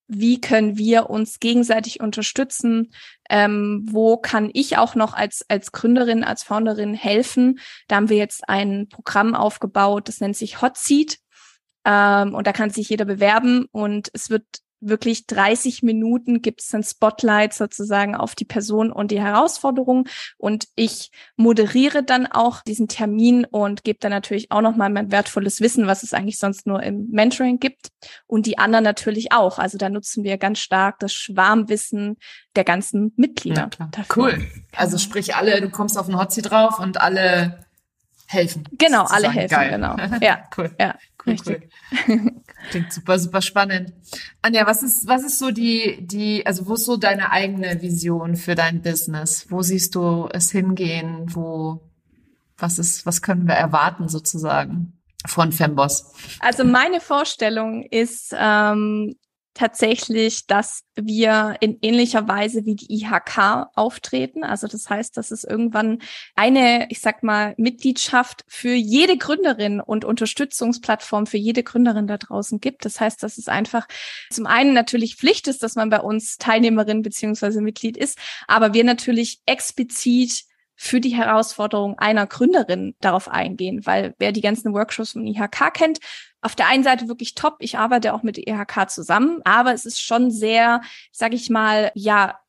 [0.08, 2.94] wie können wir uns gegenseitig unterstützen?
[3.30, 7.60] Ähm, wo kann ich auch noch als, als Gründerin, als Founderin helfen?
[7.88, 11.18] Da haben wir jetzt ein Programm aufgebaut, das nennt sich Hot Seat.
[11.86, 14.46] Ähm, und da kann sich jeder bewerben und es wird
[14.80, 20.08] wirklich 30 Minuten gibt es dann Spotlight sozusagen auf die Person und die Herausforderung.
[20.38, 25.62] Und ich moderiere dann auch diesen Termin und gebe dann natürlich auch nochmal mein wertvolles
[25.62, 27.90] Wissen, was es eigentlich sonst nur im Mentoring gibt.
[28.28, 29.60] Und die anderen natürlich auch.
[29.60, 32.18] Also da nutzen wir ganz stark das Schwarmwissen
[32.56, 33.70] der ganzen Mitglieder.
[33.80, 34.46] Ja, cool.
[34.76, 37.67] Also sprich alle, du kommst auf den Hotzi drauf und alle
[38.28, 38.68] helfen.
[38.78, 39.72] Genau, alle helfen, Geil.
[39.72, 39.96] genau.
[40.22, 40.72] Ja, cool.
[40.80, 41.70] Ja, cool, richtig.
[42.08, 42.32] Cool.
[42.70, 43.94] Klingt super, super spannend.
[44.42, 48.36] Anja, was ist, was ist so die, die, also wo ist so deine eigene Vision
[48.36, 49.48] für dein Business?
[49.50, 51.26] Wo siehst du es hingehen?
[51.34, 51.82] Wo,
[52.58, 54.94] was ist, was können wir erwarten sozusagen?
[55.26, 56.14] von Femboss?
[56.40, 59.16] Also meine Vorstellung ist, ähm,
[59.58, 64.44] tatsächlich, dass wir in ähnlicher Weise wie die IHK auftreten.
[64.44, 66.00] Also das heißt, dass es irgendwann
[66.36, 72.60] eine, ich sag mal, Mitgliedschaft für jede Gründerin und Unterstützungsplattform für jede Gründerin da draußen
[72.60, 72.86] gibt.
[72.86, 73.88] Das heißt, dass es einfach
[74.30, 78.84] zum einen natürlich Pflicht ist, dass man bei uns Teilnehmerin beziehungsweise Mitglied ist, aber wir
[78.84, 80.44] natürlich explizit
[80.78, 86.00] für die Herausforderung einer Gründerin darauf eingehen, weil wer die ganzen Workshops vom IHK kennt,
[86.42, 87.58] auf der einen Seite wirklich top.
[87.60, 92.40] Ich arbeite auch mit IHK zusammen, aber es ist schon sehr, sage ich mal, ja,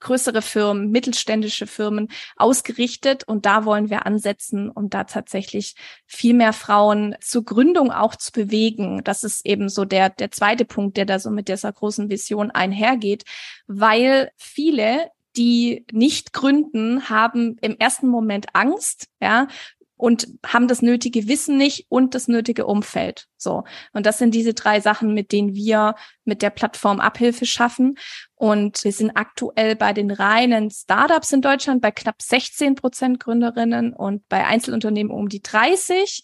[0.00, 5.74] größere Firmen, mittelständische Firmen ausgerichtet und da wollen wir ansetzen, um da tatsächlich
[6.06, 9.02] viel mehr Frauen zur Gründung auch zu bewegen.
[9.02, 12.50] Das ist eben so der, der zweite Punkt, der da so mit dieser großen Vision
[12.50, 13.24] einhergeht,
[13.66, 19.48] weil viele die nicht gründen, haben im ersten Moment Angst, ja,
[19.96, 23.26] und haben das nötige Wissen nicht und das nötige Umfeld.
[23.36, 23.64] So.
[23.92, 25.94] Und das sind diese drei Sachen, mit denen wir
[26.24, 27.96] mit der Plattform Abhilfe schaffen.
[28.34, 33.92] Und wir sind aktuell bei den reinen Startups in Deutschland bei knapp 16 Prozent Gründerinnen
[33.92, 36.22] und bei Einzelunternehmen um die 30.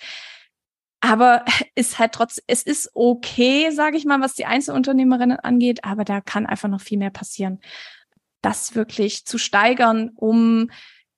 [1.00, 1.44] Aber
[1.74, 6.20] ist halt trotz, es ist okay, sage ich mal, was die Einzelunternehmerinnen angeht, aber da
[6.20, 7.60] kann einfach noch viel mehr passieren.
[8.42, 10.70] Das wirklich zu steigern, um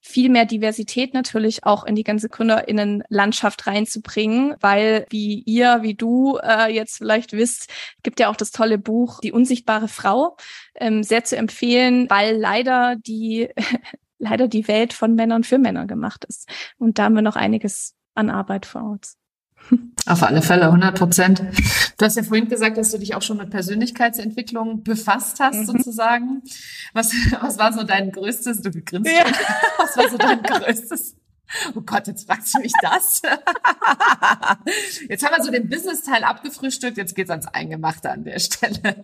[0.03, 6.39] viel mehr Diversität natürlich auch in die ganze Gründerinnenlandschaft reinzubringen, weil wie ihr, wie du
[6.43, 7.71] äh, jetzt vielleicht wisst,
[8.03, 10.37] gibt ja auch das tolle Buch Die unsichtbare Frau,
[10.75, 13.49] ähm, sehr zu empfehlen, weil leider die
[14.19, 16.49] leider die Welt von Männern für Männer gemacht ist.
[16.79, 19.17] Und da haben wir noch einiges an Arbeit vor uns.
[20.07, 21.43] Auf alle Fälle, 100 Prozent.
[21.97, 25.67] Du hast ja vorhin gesagt, dass du dich auch schon mit Persönlichkeitsentwicklung befasst hast, mhm.
[25.67, 26.43] sozusagen.
[26.93, 29.25] Was, was war so dein größtes, du gegrinst ja.
[29.79, 31.17] was war so dein größtes
[31.75, 33.23] Oh Gott, jetzt fragst du mich das.
[35.09, 39.03] Jetzt haben wir so den Business-Teil abgefrühstückt, jetzt geht's ans Eingemachte an der Stelle.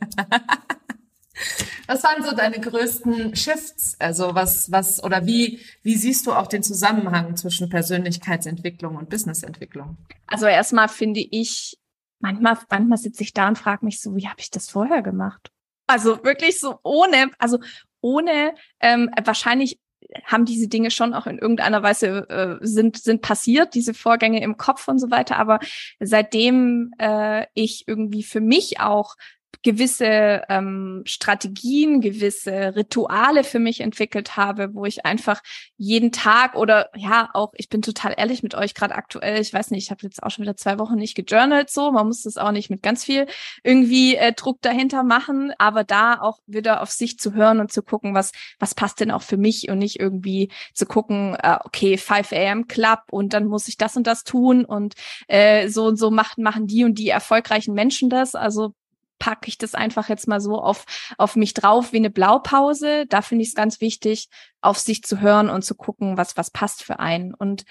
[1.87, 3.97] Was waren so deine größten Shifts?
[3.99, 9.97] Also was, was, oder wie, wie siehst du auch den Zusammenhang zwischen Persönlichkeitsentwicklung und Businessentwicklung?
[10.27, 11.79] Also erstmal finde ich,
[12.21, 15.51] manchmal, manchmal sitze ich da und frage mich so, wie habe ich das vorher gemacht?
[15.87, 17.59] Also wirklich so ohne, also
[18.01, 19.81] ohne, ähm, wahrscheinlich
[20.25, 24.57] haben diese Dinge schon auch in irgendeiner Weise äh, sind sind passiert, diese Vorgänge im
[24.57, 25.37] Kopf und so weiter.
[25.37, 25.59] Aber
[26.01, 29.17] seitdem äh, ich irgendwie für mich auch
[29.63, 35.43] gewisse ähm, Strategien, gewisse Rituale für mich entwickelt habe, wo ich einfach
[35.77, 39.71] jeden Tag oder ja auch, ich bin total ehrlich mit euch gerade aktuell, ich weiß
[39.71, 42.37] nicht, ich habe jetzt auch schon wieder zwei Wochen nicht gejournalt so, man muss das
[42.37, 43.27] auch nicht mit ganz viel
[43.65, 47.83] irgendwie äh, Druck dahinter machen, aber da auch wieder auf sich zu hören und zu
[47.83, 51.99] gucken, was was passt denn auch für mich und nicht irgendwie zu gucken, äh, okay,
[51.99, 52.69] 5 a.m.
[52.69, 54.95] Club und dann muss ich das und das tun und
[55.27, 58.75] äh, so und so machen machen die und die erfolgreichen Menschen das, also
[59.19, 60.85] packe ich das einfach jetzt mal so auf,
[61.17, 63.07] auf mich drauf wie eine Blaupause.
[63.07, 64.29] Da finde ich es ganz wichtig,
[64.61, 67.35] auf sich zu hören und zu gucken, was, was passt für einen.
[67.35, 67.65] Und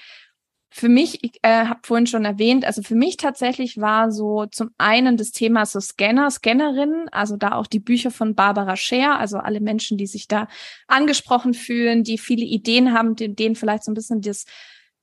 [0.69, 4.71] für mich, ich äh, habe vorhin schon erwähnt, also für mich tatsächlich war so zum
[4.77, 9.37] einen das Thema so Scanner, Scannerinnen, also da auch die Bücher von Barbara Scher, also
[9.37, 10.47] alle Menschen, die sich da
[10.87, 14.45] angesprochen fühlen, die viele Ideen haben, denen vielleicht so ein bisschen das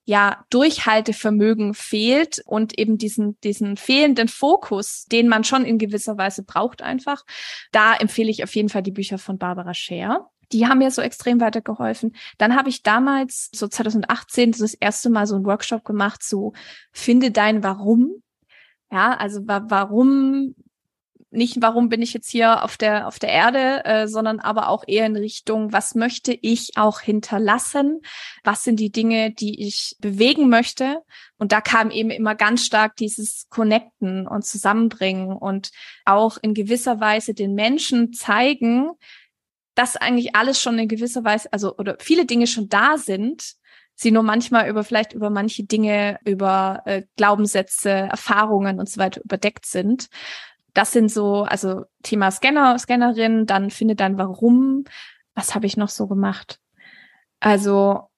[0.05, 6.43] ja Durchhaltevermögen fehlt und eben diesen diesen fehlenden Fokus, den man schon in gewisser Weise
[6.43, 7.25] braucht einfach.
[7.73, 10.31] Da empfehle ich auf jeden Fall die Bücher von Barbara Scher.
[10.53, 12.15] Die haben mir so extrem weitergeholfen.
[12.39, 16.53] Dann habe ich damals, so 2018, das erste Mal so einen Workshop gemacht, so
[16.93, 18.23] finde dein Warum.
[18.93, 20.55] Ja, also warum
[21.35, 24.85] nicht, warum bin ich jetzt hier auf der, auf der Erde, äh, sondern aber auch
[24.87, 28.01] eher in Richtung, was möchte ich auch hinterlassen?
[28.43, 31.03] Was sind die Dinge, die ich bewegen möchte?
[31.37, 35.71] Und da kam eben immer ganz stark dieses Connecten und Zusammenbringen und
[36.05, 38.91] auch in gewisser Weise den Menschen zeigen,
[39.75, 43.55] dass eigentlich alles schon in gewisser Weise, also oder viele Dinge schon da sind,
[43.97, 49.21] sie nur manchmal über vielleicht über manche Dinge, über äh, Glaubenssätze, Erfahrungen und so weiter
[49.23, 50.09] überdeckt sind
[50.75, 54.85] das sind so, also Thema Scanner, Scannerin, dann finde dann warum.
[55.35, 56.61] Was habe ich noch so gemacht?
[57.41, 58.09] Also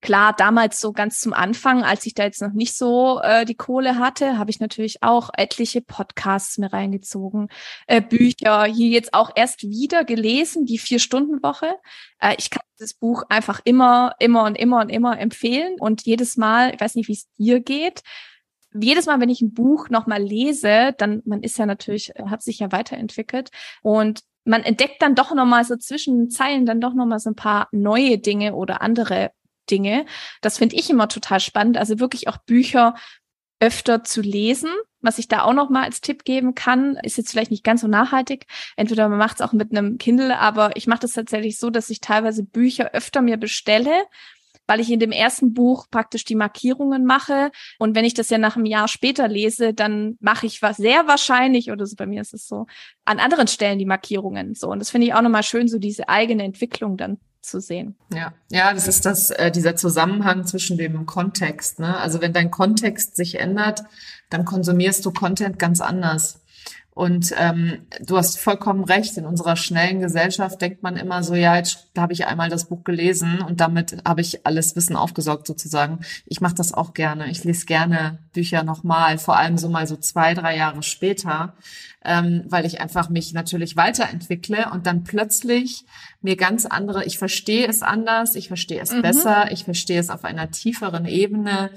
[0.00, 3.56] klar, damals so ganz zum Anfang, als ich da jetzt noch nicht so äh, die
[3.56, 7.48] Kohle hatte, habe ich natürlich auch etliche Podcasts mir reingezogen,
[7.86, 11.74] äh, Bücher, hier jetzt auch erst wieder gelesen, die Vier-Stunden-Woche.
[12.20, 16.36] Äh, ich kann das Buch einfach immer, immer und immer und immer empfehlen und jedes
[16.36, 18.02] Mal, ich weiß nicht, wie es dir geht,
[18.72, 22.58] jedes Mal, wenn ich ein Buch nochmal lese, dann, man ist ja natürlich, hat sich
[22.58, 23.50] ja weiterentwickelt
[23.82, 27.68] und man entdeckt dann doch nochmal so zwischen Zeilen dann doch nochmal so ein paar
[27.72, 29.32] neue Dinge oder andere
[29.68, 30.06] Dinge.
[30.40, 31.76] Das finde ich immer total spannend.
[31.76, 32.94] Also wirklich auch Bücher
[33.58, 34.70] öfter zu lesen.
[35.00, 37.80] Was ich da auch noch mal als Tipp geben kann, ist jetzt vielleicht nicht ganz
[37.80, 38.46] so nachhaltig.
[38.76, 41.90] Entweder man macht es auch mit einem Kindle, aber ich mache das tatsächlich so, dass
[41.90, 44.04] ich teilweise Bücher öfter mir bestelle
[44.66, 47.50] weil ich in dem ersten Buch praktisch die Markierungen mache.
[47.78, 51.06] Und wenn ich das ja nach einem Jahr später lese, dann mache ich was sehr
[51.06, 52.66] wahrscheinlich, oder so bei mir ist es so,
[53.04, 54.54] an anderen Stellen die Markierungen.
[54.54, 54.68] So.
[54.68, 57.96] Und das finde ich auch nochmal schön, so diese eigene Entwicklung dann zu sehen.
[58.12, 61.78] Ja, ja, das ist das, äh, dieser Zusammenhang zwischen dem Kontext.
[61.78, 61.96] Ne?
[61.96, 63.84] Also wenn dein Kontext sich ändert,
[64.30, 66.42] dann konsumierst du Content ganz anders.
[66.96, 69.18] Und ähm, du hast vollkommen recht.
[69.18, 72.84] In unserer schnellen Gesellschaft denkt man immer so, ja, jetzt habe ich einmal das Buch
[72.84, 76.00] gelesen und damit habe ich alles Wissen aufgesaugt sozusagen.
[76.24, 77.30] Ich mache das auch gerne.
[77.30, 81.52] Ich lese gerne Bücher nochmal, vor allem so mal so zwei, drei Jahre später,
[82.02, 85.84] ähm, weil ich einfach mich natürlich weiterentwickle und dann plötzlich
[86.22, 89.02] mir ganz andere, ich verstehe es anders, ich verstehe es mhm.
[89.02, 91.72] besser, ich verstehe es auf einer tieferen Ebene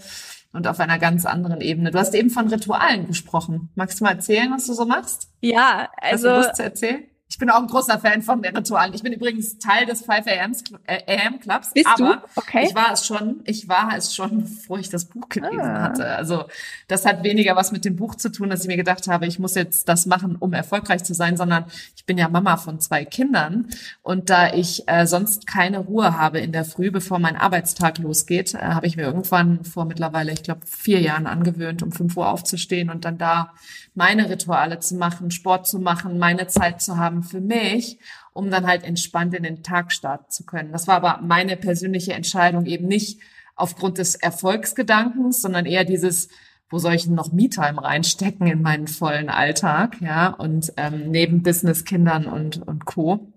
[0.54, 1.92] und auf einer ganz anderen Ebene.
[1.92, 3.70] Du hast eben von Ritualen gesprochen.
[3.76, 5.30] Magst du mal erzählen, was du so machst?
[5.42, 6.30] Ja, also.
[6.30, 7.04] Hast du Lust zu erzählen?
[7.32, 8.92] Ich bin auch ein großer Fan von den Ritualen.
[8.96, 10.56] Ich bin übrigens Teil des 5 AM,
[10.88, 11.72] äh, AM Clubs.
[11.74, 12.22] Bist aber du?
[12.36, 12.66] Okay.
[12.68, 13.42] Ich war es schon.
[13.46, 15.84] Ich war es schon, bevor ich das Buch gelesen ah.
[15.84, 16.08] hatte.
[16.08, 16.46] Also
[16.88, 19.38] das hat weniger was mit dem Buch zu tun, dass ich mir gedacht habe, ich
[19.38, 21.66] muss jetzt das machen, um erfolgreich zu sein, sondern
[21.96, 23.68] ich bin ja Mama von zwei Kindern
[24.02, 28.56] und da ich äh, sonst keine Ruhe habe in der Früh, bevor mein Arbeitstag losgeht,
[28.56, 32.28] äh, habe ich mir irgendwann vor mittlerweile, ich glaube, vier Jahren angewöhnt, um fünf Uhr
[32.28, 33.54] aufzustehen und dann da
[33.94, 38.00] meine Rituale zu machen, Sport zu machen, meine Zeit zu haben für mich,
[38.34, 40.72] um dann halt entspannt in den Tag starten zu können.
[40.72, 43.20] Das war aber meine persönliche Entscheidung eben nicht
[43.56, 46.30] aufgrund des Erfolgsgedankens, sondern eher dieses,
[46.70, 51.44] wo soll ich denn noch Me-Time reinstecken in meinen vollen Alltag, ja, und ähm, neben
[51.44, 53.32] Business, Kindern und, und Co.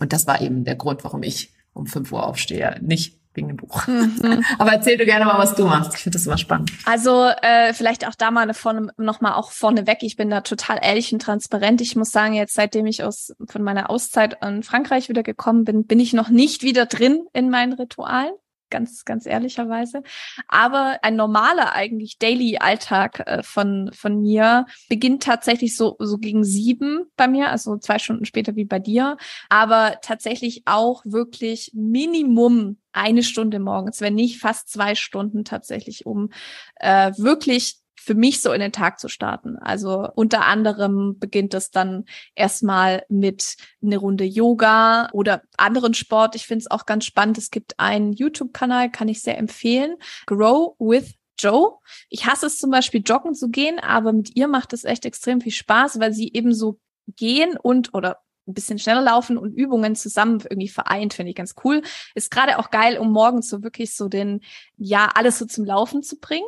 [0.00, 2.78] Und das war eben der Grund, warum ich um fünf Uhr aufstehe.
[2.82, 3.86] Nicht wegen dem Buch.
[3.86, 4.44] Mhm.
[4.58, 5.94] Aber erzähl du gerne mal, was du machst.
[5.94, 6.72] Ich finde das immer spannend.
[6.84, 9.98] Also äh, vielleicht auch da mal vorne, noch mal auch vorneweg.
[10.02, 11.80] Ich bin da total ehrlich und transparent.
[11.80, 15.86] Ich muss sagen, jetzt seitdem ich aus von meiner Auszeit in Frankreich wieder gekommen bin,
[15.86, 18.32] bin ich noch nicht wieder drin in meinen Ritualen
[18.72, 20.02] ganz, ganz ehrlicherweise.
[20.48, 27.04] Aber ein normaler eigentlich Daily-Alltag äh, von, von mir beginnt tatsächlich so, so gegen sieben
[27.16, 29.16] bei mir, also zwei Stunden später wie bei dir.
[29.48, 36.30] Aber tatsächlich auch wirklich Minimum eine Stunde morgens, wenn nicht fast zwei Stunden tatsächlich, um
[36.76, 39.56] äh, wirklich für mich so in den Tag zu starten.
[39.58, 46.34] Also unter anderem beginnt es dann erstmal mit eine Runde Yoga oder anderen Sport.
[46.34, 47.38] Ich finde es auch ganz spannend.
[47.38, 49.96] Es gibt einen YouTube-Kanal, kann ich sehr empfehlen.
[50.26, 51.78] Grow with Joe.
[52.08, 55.40] Ich hasse es zum Beispiel, joggen zu gehen, aber mit ihr macht es echt extrem
[55.40, 59.94] viel Spaß, weil sie eben so gehen und oder ein bisschen schneller laufen und Übungen
[59.94, 61.82] zusammen irgendwie vereint, finde ich ganz cool.
[62.16, 64.40] Ist gerade auch geil, um morgens so wirklich so den,
[64.76, 66.46] ja, alles so zum Laufen zu bringen.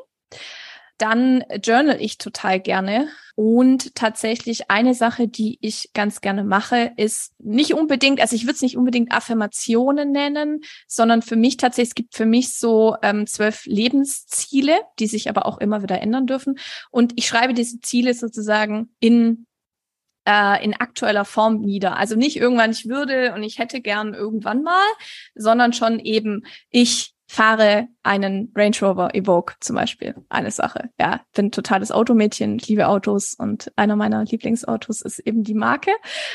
[0.98, 3.08] Dann journal ich total gerne.
[3.36, 8.54] Und tatsächlich eine Sache, die ich ganz gerne mache, ist nicht unbedingt, also ich würde
[8.54, 13.26] es nicht unbedingt Affirmationen nennen, sondern für mich tatsächlich, es gibt für mich so ähm,
[13.26, 16.58] zwölf Lebensziele, die sich aber auch immer wieder ändern dürfen.
[16.90, 19.46] Und ich schreibe diese Ziele sozusagen in
[20.26, 21.96] äh, in aktueller Form nieder.
[21.96, 24.86] Also nicht irgendwann ich würde und ich hätte gern irgendwann mal,
[25.34, 30.14] sondern schon eben ich fahre einen Range Rover Evoque zum Beispiel.
[30.28, 30.90] Eine Sache.
[31.00, 35.90] Ja, bin totales Automädchen, liebe Autos und einer meiner Lieblingsautos ist eben die Marke.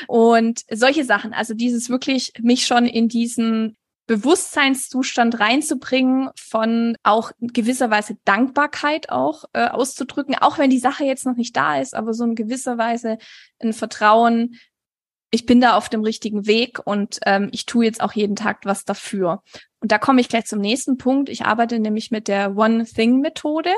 [0.08, 3.76] Und solche Sachen, also dieses wirklich mich schon in diesen
[4.10, 11.24] Bewusstseinszustand reinzubringen, von auch gewisser Weise Dankbarkeit auch äh, auszudrücken, auch wenn die Sache jetzt
[11.26, 13.18] noch nicht da ist, aber so in gewisser Weise
[13.60, 14.56] ein Vertrauen,
[15.30, 18.62] ich bin da auf dem richtigen Weg und ähm, ich tue jetzt auch jeden Tag
[18.64, 19.44] was dafür.
[19.80, 21.28] Und da komme ich gleich zum nächsten Punkt.
[21.28, 23.72] Ich arbeite nämlich mit der One-Thing-Methode.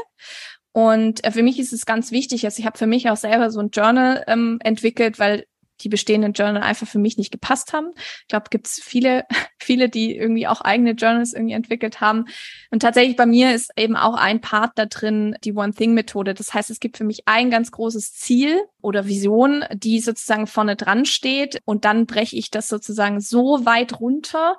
[0.72, 3.50] Und äh, für mich ist es ganz wichtig, also ich habe für mich auch selber
[3.50, 5.44] so ein Journal ähm, entwickelt, weil
[5.82, 7.90] die bestehenden Journal einfach für mich nicht gepasst haben.
[7.96, 9.24] Ich glaube, gibt es viele,
[9.58, 12.26] viele, die irgendwie auch eigene Journals irgendwie entwickelt haben.
[12.70, 16.34] Und tatsächlich bei mir ist eben auch ein Part da drin, die One-Thing-Methode.
[16.34, 20.76] Das heißt, es gibt für mich ein ganz großes Ziel oder Vision, die sozusagen vorne
[20.76, 21.60] dran steht.
[21.64, 24.56] Und dann breche ich das sozusagen so weit runter,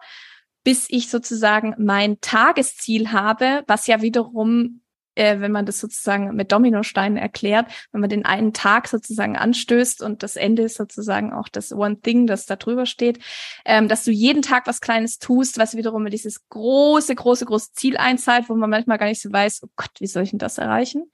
[0.63, 4.81] bis ich sozusagen mein Tagesziel habe, was ja wiederum
[5.15, 10.01] äh, wenn man das sozusagen mit Dominosteinen erklärt, wenn man den einen Tag sozusagen anstößt
[10.01, 13.19] und das Ende ist sozusagen auch das One Thing, das da drüber steht,
[13.65, 17.97] ähm, dass du jeden Tag was Kleines tust, was wiederum dieses große, große, große Ziel
[17.97, 20.57] einzahlt, wo man manchmal gar nicht so weiß, oh Gott, wie soll ich denn das
[20.57, 21.11] erreichen?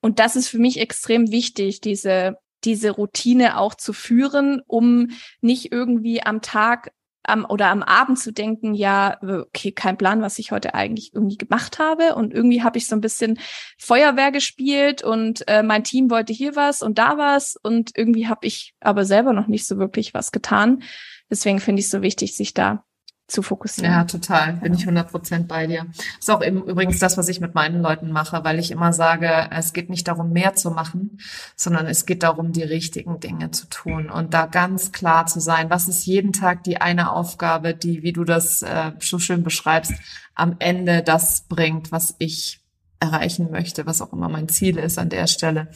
[0.00, 5.08] Und das ist für mich extrem wichtig, diese diese Routine auch zu führen, um
[5.40, 10.38] nicht irgendwie am Tag am, oder am Abend zu denken, ja, okay, kein Plan, was
[10.38, 12.14] ich heute eigentlich irgendwie gemacht habe.
[12.14, 13.38] Und irgendwie habe ich so ein bisschen
[13.78, 17.56] Feuerwehr gespielt und äh, mein Team wollte hier was und da was.
[17.56, 20.82] Und irgendwie habe ich aber selber noch nicht so wirklich was getan.
[21.30, 22.84] Deswegen finde ich es so wichtig, sich da
[23.30, 23.92] zu fokussieren.
[23.92, 24.54] Ja, total.
[24.54, 25.86] Bin ich 100 Prozent bei dir.
[25.96, 28.92] Das ist auch eben übrigens das, was ich mit meinen Leuten mache, weil ich immer
[28.92, 31.18] sage, es geht nicht darum, mehr zu machen,
[31.56, 35.70] sondern es geht darum, die richtigen Dinge zu tun und da ganz klar zu sein,
[35.70, 39.92] was ist jeden Tag die eine Aufgabe, die, wie du das äh, so schön beschreibst,
[40.34, 42.60] am Ende das bringt, was ich
[43.00, 45.68] erreichen möchte, was auch immer mein Ziel ist an der Stelle.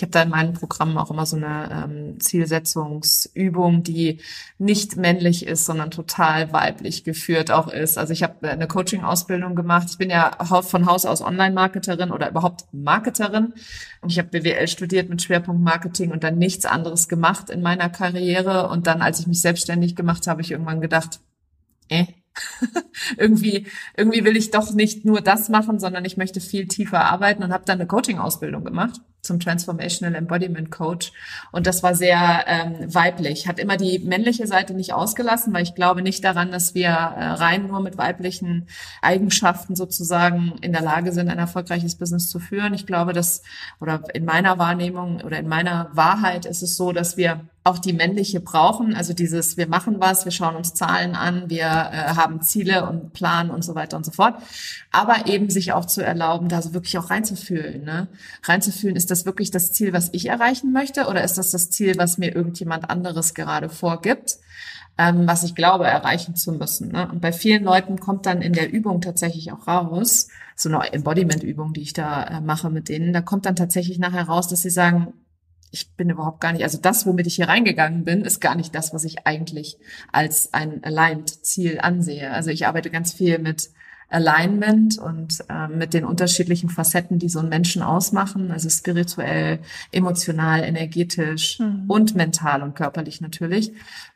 [0.00, 4.22] Ich habe da in meinen Programmen auch immer so eine ähm, Zielsetzungsübung, die
[4.56, 7.98] nicht männlich ist, sondern total weiblich geführt auch ist.
[7.98, 9.88] Also ich habe eine Coaching-Ausbildung gemacht.
[9.90, 10.30] Ich bin ja
[10.62, 13.52] von Haus aus Online-Marketerin oder überhaupt Marketerin.
[14.00, 17.90] Und ich habe BWL studiert mit Schwerpunkt Marketing und dann nichts anderes gemacht in meiner
[17.90, 18.70] Karriere.
[18.70, 21.20] Und dann, als ich mich selbstständig gemacht habe, ich irgendwann gedacht,
[21.90, 22.06] äh,
[23.18, 23.66] irgendwie,
[23.98, 27.52] irgendwie will ich doch nicht nur das machen, sondern ich möchte viel tiefer arbeiten und
[27.52, 31.12] habe dann eine Coaching-Ausbildung gemacht zum Transformational Embodiment Coach.
[31.52, 33.46] Und das war sehr ähm, weiblich.
[33.46, 37.24] Hat immer die männliche Seite nicht ausgelassen, weil ich glaube nicht daran, dass wir äh,
[37.24, 38.66] rein nur mit weiblichen
[39.02, 42.74] Eigenschaften sozusagen in der Lage sind, ein erfolgreiches Business zu führen.
[42.74, 43.42] Ich glaube, dass,
[43.80, 47.92] oder in meiner Wahrnehmung oder in meiner Wahrheit ist es so, dass wir auch die
[47.92, 48.94] männliche brauchen.
[48.94, 53.12] Also dieses, wir machen was, wir schauen uns Zahlen an, wir äh, haben Ziele und
[53.12, 54.36] Plan und so weiter und so fort.
[54.90, 57.84] Aber eben sich auch zu erlauben, da so wirklich auch reinzufühlen.
[57.84, 58.08] Ne?
[58.44, 61.98] Reinzufühlen, ist das wirklich das Ziel, was ich erreichen möchte oder ist das das Ziel,
[61.98, 64.38] was mir irgendjemand anderes gerade vorgibt?
[64.96, 66.92] Ähm, was ich glaube, erreichen zu müssen.
[66.92, 67.08] Ne?
[67.10, 71.72] Und bei vielen Leuten kommt dann in der Übung tatsächlich auch raus, so eine Embodiment-Übung,
[71.72, 74.70] die ich da äh, mache mit denen, da kommt dann tatsächlich nachher raus, dass sie
[74.70, 75.14] sagen,
[75.70, 78.74] ich bin überhaupt gar nicht, also das, womit ich hier reingegangen bin, ist gar nicht
[78.74, 79.78] das, was ich eigentlich
[80.12, 82.32] als ein Aligned-Ziel ansehe.
[82.32, 83.70] Also ich arbeite ganz viel mit
[84.08, 89.60] Alignment und äh, mit den unterschiedlichen Facetten, die so einen Menschen ausmachen, also spirituell,
[89.92, 91.84] emotional, energetisch mhm.
[91.86, 93.72] und mental und körperlich natürlich.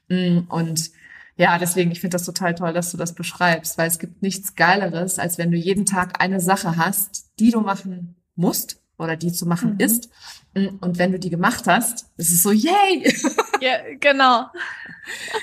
[0.09, 0.91] Mm, und
[1.37, 4.57] ja, deswegen, ich finde das total toll, dass du das beschreibst, weil es gibt nichts
[4.57, 9.33] Geileres, als wenn du jeden Tag eine Sache hast, die du machen musst oder die
[9.33, 9.81] zu machen mhm.
[9.81, 10.11] ist.
[10.55, 13.13] Und wenn du die gemacht hast, ist es so, yay!
[13.61, 14.49] Ja, genau.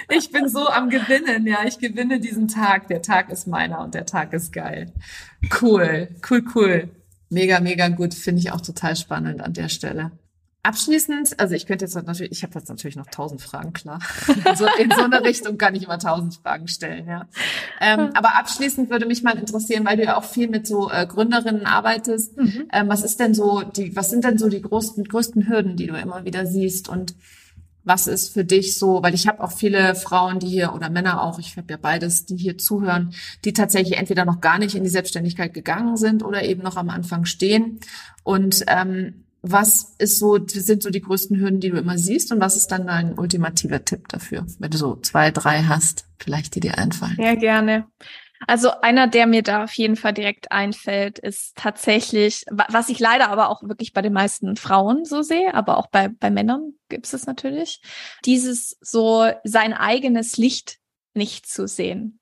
[0.10, 1.64] Ich bin so am Gewinnen, ja.
[1.66, 2.88] Ich gewinne diesen Tag.
[2.88, 4.92] Der Tag ist meiner und der Tag ist geil.
[5.60, 6.90] Cool, cool, cool.
[7.30, 8.14] Mega, mega gut.
[8.14, 10.12] Finde ich auch total spannend an der Stelle.
[10.64, 14.00] Abschließend, also ich könnte jetzt natürlich, ich habe jetzt natürlich noch tausend Fragen, klar.
[14.46, 17.28] Also in so eine Richtung kann ich immer tausend Fragen stellen, ja.
[17.80, 21.08] Ähm, aber abschließend würde mich mal interessieren, weil du ja auch viel mit so äh,
[21.08, 22.38] Gründerinnen arbeitest.
[22.38, 22.68] Mhm.
[22.72, 25.88] Ähm, was ist denn so die, was sind denn so die größten, größten Hürden, die
[25.88, 27.16] du immer wieder siehst und
[27.84, 31.24] was ist für dich so, weil ich habe auch viele Frauen, die hier oder Männer
[31.24, 34.84] auch, ich habe ja beides, die hier zuhören, die tatsächlich entweder noch gar nicht in
[34.84, 37.80] die Selbstständigkeit gegangen sind oder eben noch am Anfang stehen.
[38.24, 42.40] Und ähm, was ist so, sind so die größten Hürden, die du immer siehst und
[42.40, 46.60] was ist dann dein ultimativer Tipp dafür, wenn du so zwei, drei hast, vielleicht die
[46.60, 47.16] dir einfallen?
[47.16, 47.88] Sehr gerne.
[48.48, 53.30] Also einer, der mir da auf jeden Fall direkt einfällt, ist tatsächlich, was ich leider
[53.30, 57.12] aber auch wirklich bei den meisten Frauen so sehe, aber auch bei, bei Männern gibt
[57.12, 57.82] es natürlich,
[58.26, 60.80] dieses so sein eigenes Licht
[61.14, 62.20] nicht zu sehen.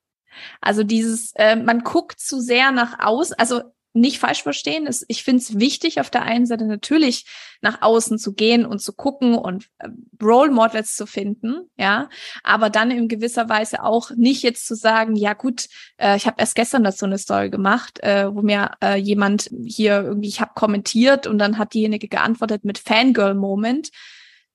[0.60, 3.62] Also dieses, äh, man guckt zu sehr nach außen, also
[3.92, 4.88] nicht falsch verstehen.
[5.08, 7.26] Ich finde es wichtig, auf der einen Seite natürlich
[7.60, 9.88] nach außen zu gehen und zu gucken und äh,
[10.22, 12.08] Role Models zu finden, ja,
[12.42, 15.66] aber dann in gewisser Weise auch nicht jetzt zu sagen, ja gut,
[15.98, 19.50] äh, ich habe erst gestern das so eine Story gemacht, äh, wo mir äh, jemand
[19.64, 23.90] hier irgendwie, ich habe kommentiert und dann hat diejenige geantwortet mit Fangirl Moment.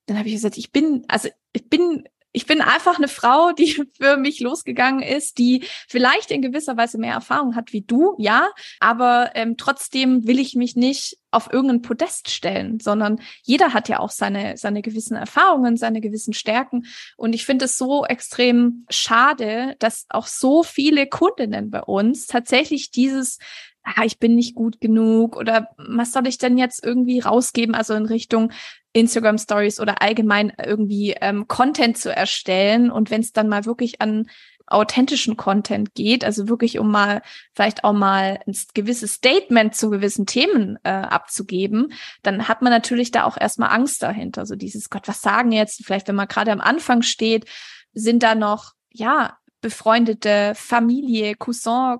[0.08, 3.82] Dann habe ich gesagt, ich bin, also ich bin ich bin einfach eine Frau, die
[3.98, 8.50] für mich losgegangen ist, die vielleicht in gewisser Weise mehr Erfahrung hat wie du, ja,
[8.80, 14.00] aber ähm, trotzdem will ich mich nicht auf irgendein Podest stellen, sondern jeder hat ja
[14.00, 16.86] auch seine, seine gewissen Erfahrungen, seine gewissen Stärken.
[17.18, 22.92] Und ich finde es so extrem schade, dass auch so viele Kundinnen bei uns tatsächlich
[22.92, 23.40] dieses
[23.86, 27.94] ah, ich bin nicht gut genug oder was soll ich denn jetzt irgendwie rausgeben, also
[27.94, 28.52] in Richtung
[28.94, 32.90] Instagram Stories oder allgemein irgendwie ähm, Content zu erstellen.
[32.90, 34.28] Und wenn es dann mal wirklich an
[34.68, 37.22] authentischen Content geht, also wirklich um mal
[37.54, 43.12] vielleicht auch mal ein gewisses Statement zu gewissen Themen äh, abzugeben, dann hat man natürlich
[43.12, 44.46] da auch erstmal Angst dahinter.
[44.46, 45.86] So dieses Gott, was sagen jetzt?
[45.86, 47.46] Vielleicht, wenn man gerade am Anfang steht,
[47.94, 51.98] sind da noch ja befreundete Familie, Cousin,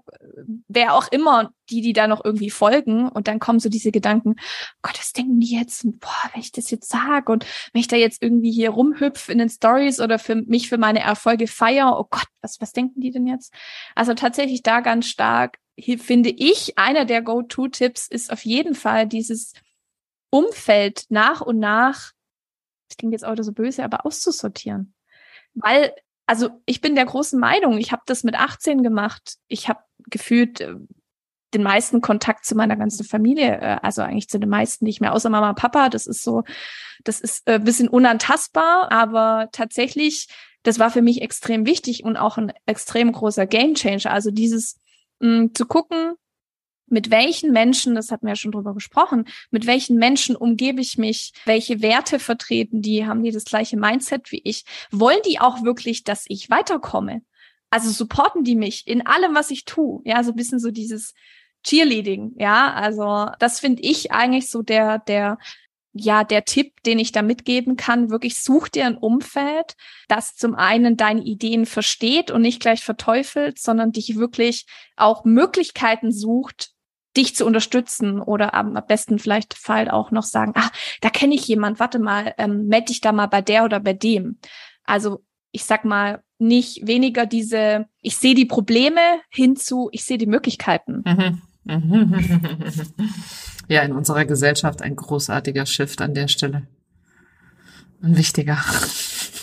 [0.68, 3.10] wer auch immer, die, die da noch irgendwie folgen.
[3.10, 4.36] Und dann kommen so diese Gedanken,
[4.84, 5.84] Gott, was denken die jetzt?
[6.00, 7.44] Boah, wenn ich das jetzt sage und
[7.74, 11.00] wenn ich da jetzt irgendwie hier rumhüpfe in den Stories oder für mich für meine
[11.00, 13.52] Erfolge feier, oh Gott, was, was denken die denn jetzt?
[13.96, 19.08] Also tatsächlich da ganz stark, hier finde ich, einer der Go-To-Tipps ist auf jeden Fall
[19.08, 19.54] dieses
[20.30, 22.12] Umfeld nach und nach,
[22.90, 24.94] das klingt jetzt auch so böse, aber auszusortieren.
[25.56, 25.96] Weil
[26.26, 29.36] also ich bin der großen Meinung, ich habe das mit 18 gemacht.
[29.48, 30.76] Ich habe gefühlt äh,
[31.54, 35.14] den meisten Kontakt zu meiner ganzen Familie, äh, also eigentlich zu den meisten nicht mehr,
[35.14, 35.90] außer Mama, Papa.
[35.90, 36.44] Das ist so,
[37.04, 40.28] das ist ein äh, bisschen unantastbar, aber tatsächlich,
[40.64, 44.12] das war für mich extrem wichtig und auch ein extrem großer Gamechanger.
[44.12, 44.80] Also dieses
[45.20, 46.16] mh, zu gucken,
[46.88, 50.98] mit welchen Menschen, das hatten wir ja schon drüber gesprochen, mit welchen Menschen umgebe ich
[50.98, 55.64] mich, welche Werte vertreten die, haben die das gleiche Mindset wie ich, wollen die auch
[55.64, 57.22] wirklich, dass ich weiterkomme?
[57.70, 61.14] Also supporten die mich in allem, was ich tue, ja, so ein bisschen so dieses
[61.64, 65.40] Cheerleading, ja, also das finde ich eigentlich so der, der
[65.98, 69.78] ja, der Tipp, den ich da mitgeben kann, wirklich such dir ein Umfeld,
[70.10, 74.66] das zum einen deine Ideen versteht und nicht gleich verteufelt, sondern dich wirklich
[74.98, 76.75] auch Möglichkeiten sucht,
[77.18, 80.70] dich zu unterstützen oder am besten vielleicht Fall auch noch sagen, ah,
[81.02, 83.94] da kenne ich jemand, warte mal, ähm, melde dich da mal bei der oder bei
[83.94, 84.38] dem.
[84.84, 89.00] Also ich sag mal, nicht weniger diese, ich sehe die Probleme
[89.30, 91.04] hinzu, ich sehe die Möglichkeiten.
[91.06, 91.42] Mhm.
[93.68, 96.68] ja, in unserer Gesellschaft ein großartiger Shift an der Stelle.
[98.04, 98.60] Ein wichtiger.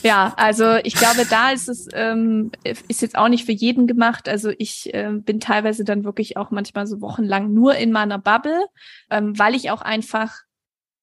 [0.03, 4.29] Ja, also ich glaube, da ist es ähm, ist jetzt auch nicht für jeden gemacht.
[4.29, 8.67] Also ich äh, bin teilweise dann wirklich auch manchmal so wochenlang nur in meiner Bubble,
[9.11, 10.43] ähm, weil ich auch einfach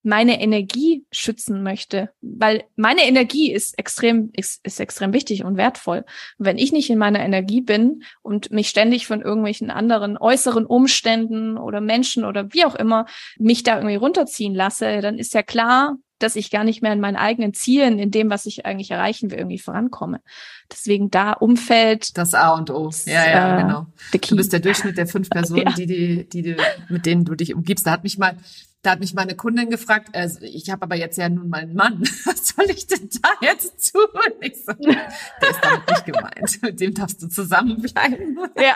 [0.02, 6.06] meine Energie schützen möchte, weil meine Energie ist extrem ist, ist extrem wichtig und wertvoll.
[6.38, 10.66] Und wenn ich nicht in meiner Energie bin und mich ständig von irgendwelchen anderen äußeren
[10.66, 13.06] Umständen oder Menschen oder wie auch immer
[13.38, 17.00] mich da irgendwie runterziehen lasse, dann ist ja klar, dass ich gar nicht mehr in
[17.00, 20.22] meinen eigenen Zielen, in dem, was ich eigentlich erreichen will, irgendwie vorankomme.
[20.72, 22.18] Deswegen da Umfeld.
[22.18, 22.92] Das A und O.
[23.06, 23.88] Ja, ja, äh, genau.
[24.12, 25.74] Du bist der Durchschnitt der fünf Personen, ja.
[25.74, 26.56] die, die, die,
[26.90, 27.88] mit denen du dich umgibst.
[27.88, 28.38] Da hat mich mal
[28.82, 32.02] da hat mich meine Kundin gefragt, also ich habe aber jetzt ja nun meinen Mann,
[32.26, 34.08] was soll ich denn da jetzt tun?
[34.42, 36.62] Ich so, der ist damit nicht gemeint.
[36.62, 38.38] Mit dem darfst du zusammenbleiben.
[38.58, 38.76] Ja.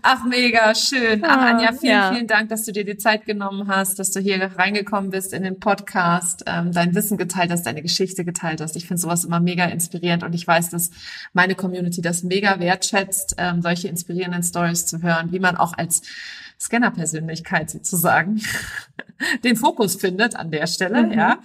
[0.00, 1.22] Ach, mega schön.
[1.24, 2.12] Ach, Anja, vielen, ja.
[2.12, 5.42] vielen Dank, dass du dir die Zeit genommen hast, dass du hier reingekommen bist in
[5.42, 8.76] den Podcast, ähm, dein Wissen geteilt hast, deine Geschichte geteilt hast.
[8.76, 10.90] Ich finde sowas immer mega inspirierend und ich weiß, dass
[11.32, 16.02] meine Community das mega wertschätzt, ähm, solche inspirierenden Stories zu hören, wie man auch als
[16.58, 18.40] Scanner-Persönlichkeit sozusagen
[19.44, 21.12] den Fokus findet an der Stelle, mhm.
[21.12, 21.38] ja.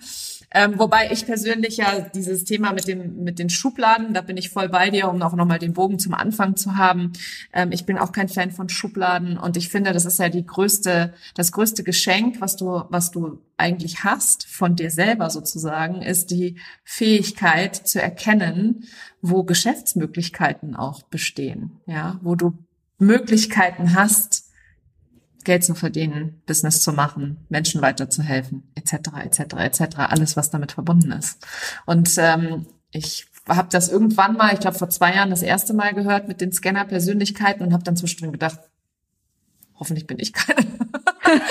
[0.51, 4.49] Ähm, wobei ich persönlich ja dieses Thema mit dem mit den Schubladen, da bin ich
[4.49, 7.11] voll bei dir, um auch nochmal den Bogen zum Anfang zu haben.
[7.51, 10.45] Ähm, ich bin auch kein Fan von Schubladen und ich finde, das ist ja die
[10.45, 16.31] größte, das größte Geschenk, was du was du eigentlich hast von dir selber sozusagen, ist
[16.31, 18.85] die Fähigkeit zu erkennen,
[19.21, 22.57] wo Geschäftsmöglichkeiten auch bestehen, ja, wo du
[22.99, 24.46] Möglichkeiten hast,
[25.47, 28.93] Geld zu verdienen, Business zu machen, Menschen weiterzuhelfen, etc.,
[29.23, 31.47] etc., etc., alles, was damit verbunden ist.
[31.85, 35.93] Und ähm, ich habe das irgendwann mal, ich glaube vor zwei Jahren das erste Mal
[35.93, 38.59] gehört mit den Scanner-Persönlichkeiten und habe dann zwischendrin gedacht,
[39.75, 40.67] hoffentlich bin ich keine.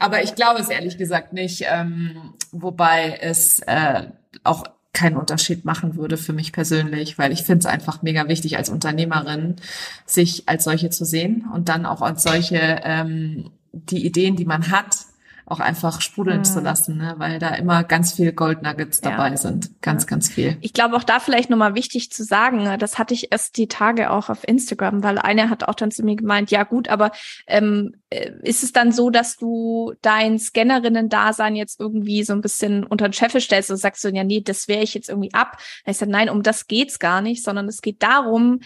[0.00, 4.08] Aber ich glaube es ehrlich gesagt nicht, ähm, wobei es äh,
[4.42, 4.64] auch
[4.94, 8.70] keinen Unterschied machen würde für mich persönlich, weil ich finde es einfach mega wichtig als
[8.70, 9.56] Unternehmerin,
[10.06, 14.70] sich als solche zu sehen und dann auch als solche ähm, die Ideen, die man
[14.70, 14.96] hat,
[15.46, 16.44] auch einfach sprudeln mhm.
[16.44, 17.14] zu lassen, ne?
[17.18, 19.36] weil da immer ganz viel Goldnuggets dabei ja.
[19.36, 19.82] sind.
[19.82, 20.08] Ganz, ja.
[20.08, 20.56] ganz viel.
[20.62, 24.10] Ich glaube auch da vielleicht nochmal wichtig zu sagen, das hatte ich erst die Tage
[24.10, 27.12] auch auf Instagram, weil einer hat auch dann zu mir gemeint, ja gut, aber
[27.46, 32.84] ähm, äh, ist es dann so, dass du dein Scannerinnen-Dasein jetzt irgendwie so ein bisschen
[32.84, 35.58] unter den Scheffel stellst und sagst so, ja nee, das wäre ich jetzt irgendwie ab.
[35.84, 38.60] Ich sage, nein, um das geht's gar nicht, sondern es geht darum,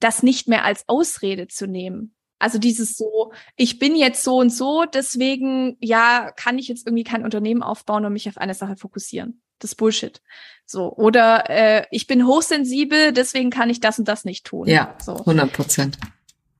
[0.00, 2.14] das nicht mehr als Ausrede zu nehmen.
[2.42, 7.04] Also dieses so, ich bin jetzt so und so, deswegen, ja, kann ich jetzt irgendwie
[7.04, 9.40] kein Unternehmen aufbauen und mich auf eine Sache fokussieren.
[9.60, 10.20] Das Bullshit.
[10.66, 10.92] So.
[10.92, 14.66] Oder äh, ich bin hochsensibel, deswegen kann ich das und das nicht tun.
[14.66, 15.14] Ja, so.
[15.18, 15.98] 100 Prozent.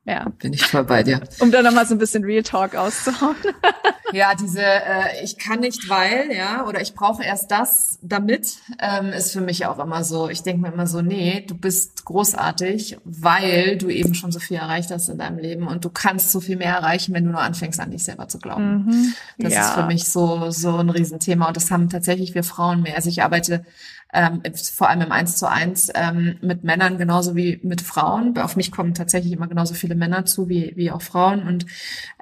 [0.05, 0.29] Ja.
[0.41, 1.21] Bin ich voll bei dir.
[1.39, 3.37] Um dann nochmal so ein bisschen Real Talk auszuhauen.
[4.13, 9.13] ja, diese äh, ich kann nicht, weil, ja, oder ich brauche erst das damit, ähm,
[9.13, 10.29] ist für mich auch immer so.
[10.29, 14.57] Ich denke mir immer so, nee, du bist großartig, weil du eben schon so viel
[14.57, 17.41] erreicht hast in deinem Leben und du kannst so viel mehr erreichen, wenn du nur
[17.41, 18.87] anfängst, an dich selber zu glauben.
[18.87, 19.15] Mhm.
[19.39, 19.69] Das ja.
[19.69, 22.97] ist für mich so, so ein Riesenthema und das haben tatsächlich wir Frauen mehr.
[22.97, 23.65] Also ich arbeite
[24.13, 24.43] ähm,
[24.75, 28.37] vor allem im Eins zu eins ähm, mit Männern genauso wie mit Frauen.
[28.39, 31.43] Auf mich kommen tatsächlich immer genauso viele Männer zu wie, wie auch Frauen.
[31.47, 31.67] Und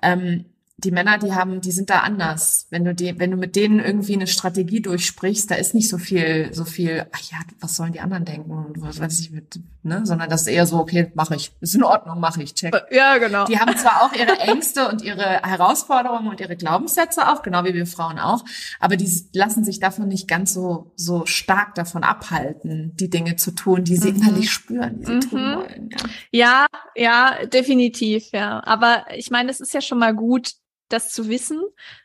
[0.02, 0.44] ähm,
[0.84, 2.66] die Männer, die haben, die sind da anders.
[2.70, 5.98] Wenn du die, wenn du mit denen irgendwie eine Strategie durchsprichst, da ist nicht so
[5.98, 9.60] viel, so viel, ach ja, was sollen die anderen denken und was weiß ich mit,
[9.82, 12.74] ne, sondern das ist eher so, okay, mache ich, ist in Ordnung, mache ich, check.
[12.90, 13.44] Ja, genau.
[13.44, 17.74] Die haben zwar auch ihre Ängste und ihre Herausforderungen und ihre Glaubenssätze auch, genau wie
[17.74, 18.44] wir Frauen auch,
[18.78, 23.50] aber die lassen sich davon nicht ganz so, so stark davon abhalten, die Dinge zu
[23.50, 24.22] tun, die sie mhm.
[24.22, 25.20] innerlich spüren, die sie mhm.
[25.20, 25.90] tun wollen.
[26.32, 26.66] Ja.
[26.66, 28.62] ja, ja, definitiv, ja.
[28.64, 30.52] Aber ich meine, es ist ja schon mal gut,
[30.92, 31.62] das zu wissen,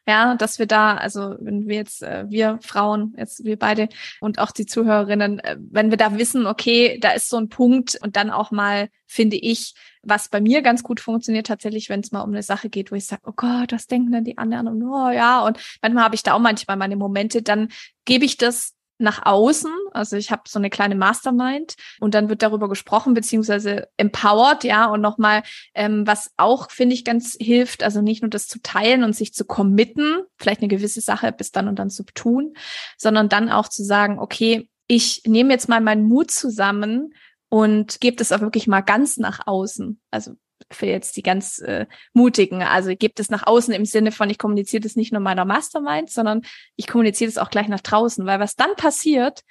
[0.07, 3.89] ja, dass wir da, also wenn wir jetzt, äh, wir Frauen, jetzt wir beide
[4.21, 7.97] und auch die Zuhörerinnen, äh, wenn wir da wissen, okay, da ist so ein Punkt
[8.01, 9.73] und dann auch mal, finde ich,
[10.03, 12.95] was bei mir ganz gut funktioniert, tatsächlich, wenn es mal um eine Sache geht, wo
[12.95, 14.67] ich sage, oh Gott, was denken denn die anderen?
[14.67, 17.69] Und oh ja, und manchmal habe ich da auch manchmal meine Momente, dann
[18.05, 19.71] gebe ich das nach außen.
[19.91, 24.85] Also ich habe so eine kleine Mastermind und dann wird darüber gesprochen, beziehungsweise empowered, ja,
[24.85, 25.43] und nochmal,
[25.73, 29.33] ähm, was auch, finde ich, ganz hilft, also nicht nur das zu teilen und sich
[29.33, 32.53] zu committen, vielleicht eine gewisse Sache bis dann und dann zu tun,
[32.97, 37.13] sondern dann auch zu sagen, okay, ich nehme jetzt mal meinen Mut zusammen
[37.49, 39.99] und gebe das auch wirklich mal ganz nach außen.
[40.11, 40.35] Also
[40.71, 42.63] für jetzt die ganz äh, mutigen.
[42.63, 46.09] Also gibt es nach außen im Sinne von, ich kommuniziere das nicht nur meiner Mastermind,
[46.09, 46.41] sondern
[46.75, 49.43] ich kommuniziere das auch gleich nach draußen, weil was dann passiert,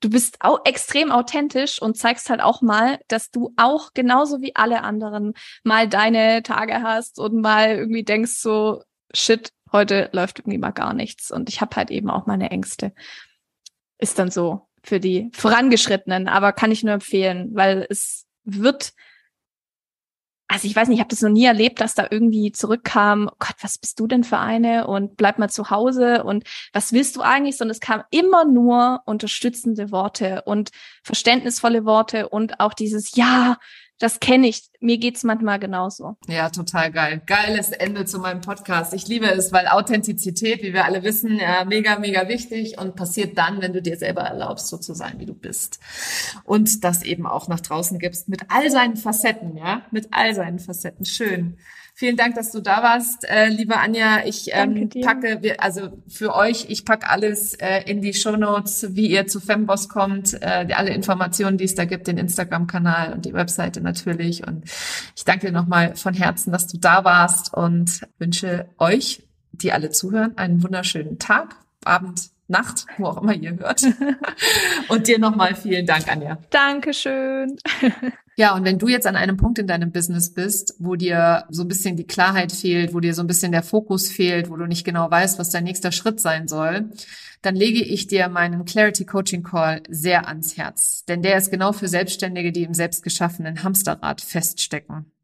[0.00, 4.54] du bist auch extrem authentisch und zeigst halt auch mal, dass du auch genauso wie
[4.54, 8.82] alle anderen mal deine Tage hast und mal irgendwie denkst so,
[9.14, 12.92] shit, heute läuft irgendwie mal gar nichts und ich habe halt eben auch meine Ängste.
[13.98, 18.92] Ist dann so für die Vorangeschrittenen, aber kann ich nur empfehlen, weil es wird
[20.52, 23.36] also ich weiß nicht, ich habe das noch nie erlebt, dass da irgendwie zurückkam, oh
[23.38, 27.16] Gott, was bist du denn für eine und bleib mal zu Hause und was willst
[27.16, 27.56] du eigentlich?
[27.56, 30.70] Sondern es kam immer nur unterstützende Worte und
[31.02, 33.56] verständnisvolle Worte und auch dieses Ja,
[33.98, 34.64] das kenne ich.
[34.80, 36.16] Mir geht's manchmal genauso.
[36.26, 37.22] Ja, total geil.
[37.26, 38.94] Geiles Ende zu meinem Podcast.
[38.94, 43.38] Ich liebe es, weil Authentizität, wie wir alle wissen, ja, mega, mega wichtig und passiert
[43.38, 45.78] dann, wenn du dir selber erlaubst, so zu sein, wie du bist.
[46.44, 50.58] Und das eben auch nach draußen gibst mit all seinen Facetten, ja, mit all seinen
[50.58, 51.04] Facetten.
[51.04, 51.58] Schön.
[52.02, 54.24] Vielen Dank, dass du da warst, äh, liebe Anja.
[54.26, 59.06] Ich ähm, packe, also für euch, ich packe alles äh, in die Show Notes, wie
[59.06, 63.32] ihr zu Femboss kommt, äh, alle Informationen, die es da gibt, den Instagram-Kanal und die
[63.32, 64.44] Webseite natürlich.
[64.44, 64.64] Und
[65.14, 69.22] ich danke dir nochmal von Herzen, dass du da warst und wünsche euch,
[69.52, 73.82] die alle zuhören, einen wunderschönen Tag, Abend, Nacht, wo auch immer ihr hört.
[74.88, 76.38] und dir nochmal vielen Dank, Anja.
[76.50, 77.56] Dankeschön.
[78.34, 81.62] Ja, und wenn du jetzt an einem Punkt in deinem Business bist, wo dir so
[81.62, 84.64] ein bisschen die Klarheit fehlt, wo dir so ein bisschen der Fokus fehlt, wo du
[84.64, 86.90] nicht genau weißt, was dein nächster Schritt sein soll,
[87.42, 91.04] dann lege ich dir meinen Clarity Coaching Call sehr ans Herz.
[91.04, 95.12] Denn der ist genau für Selbstständige, die im selbstgeschaffenen Hamsterrad feststecken.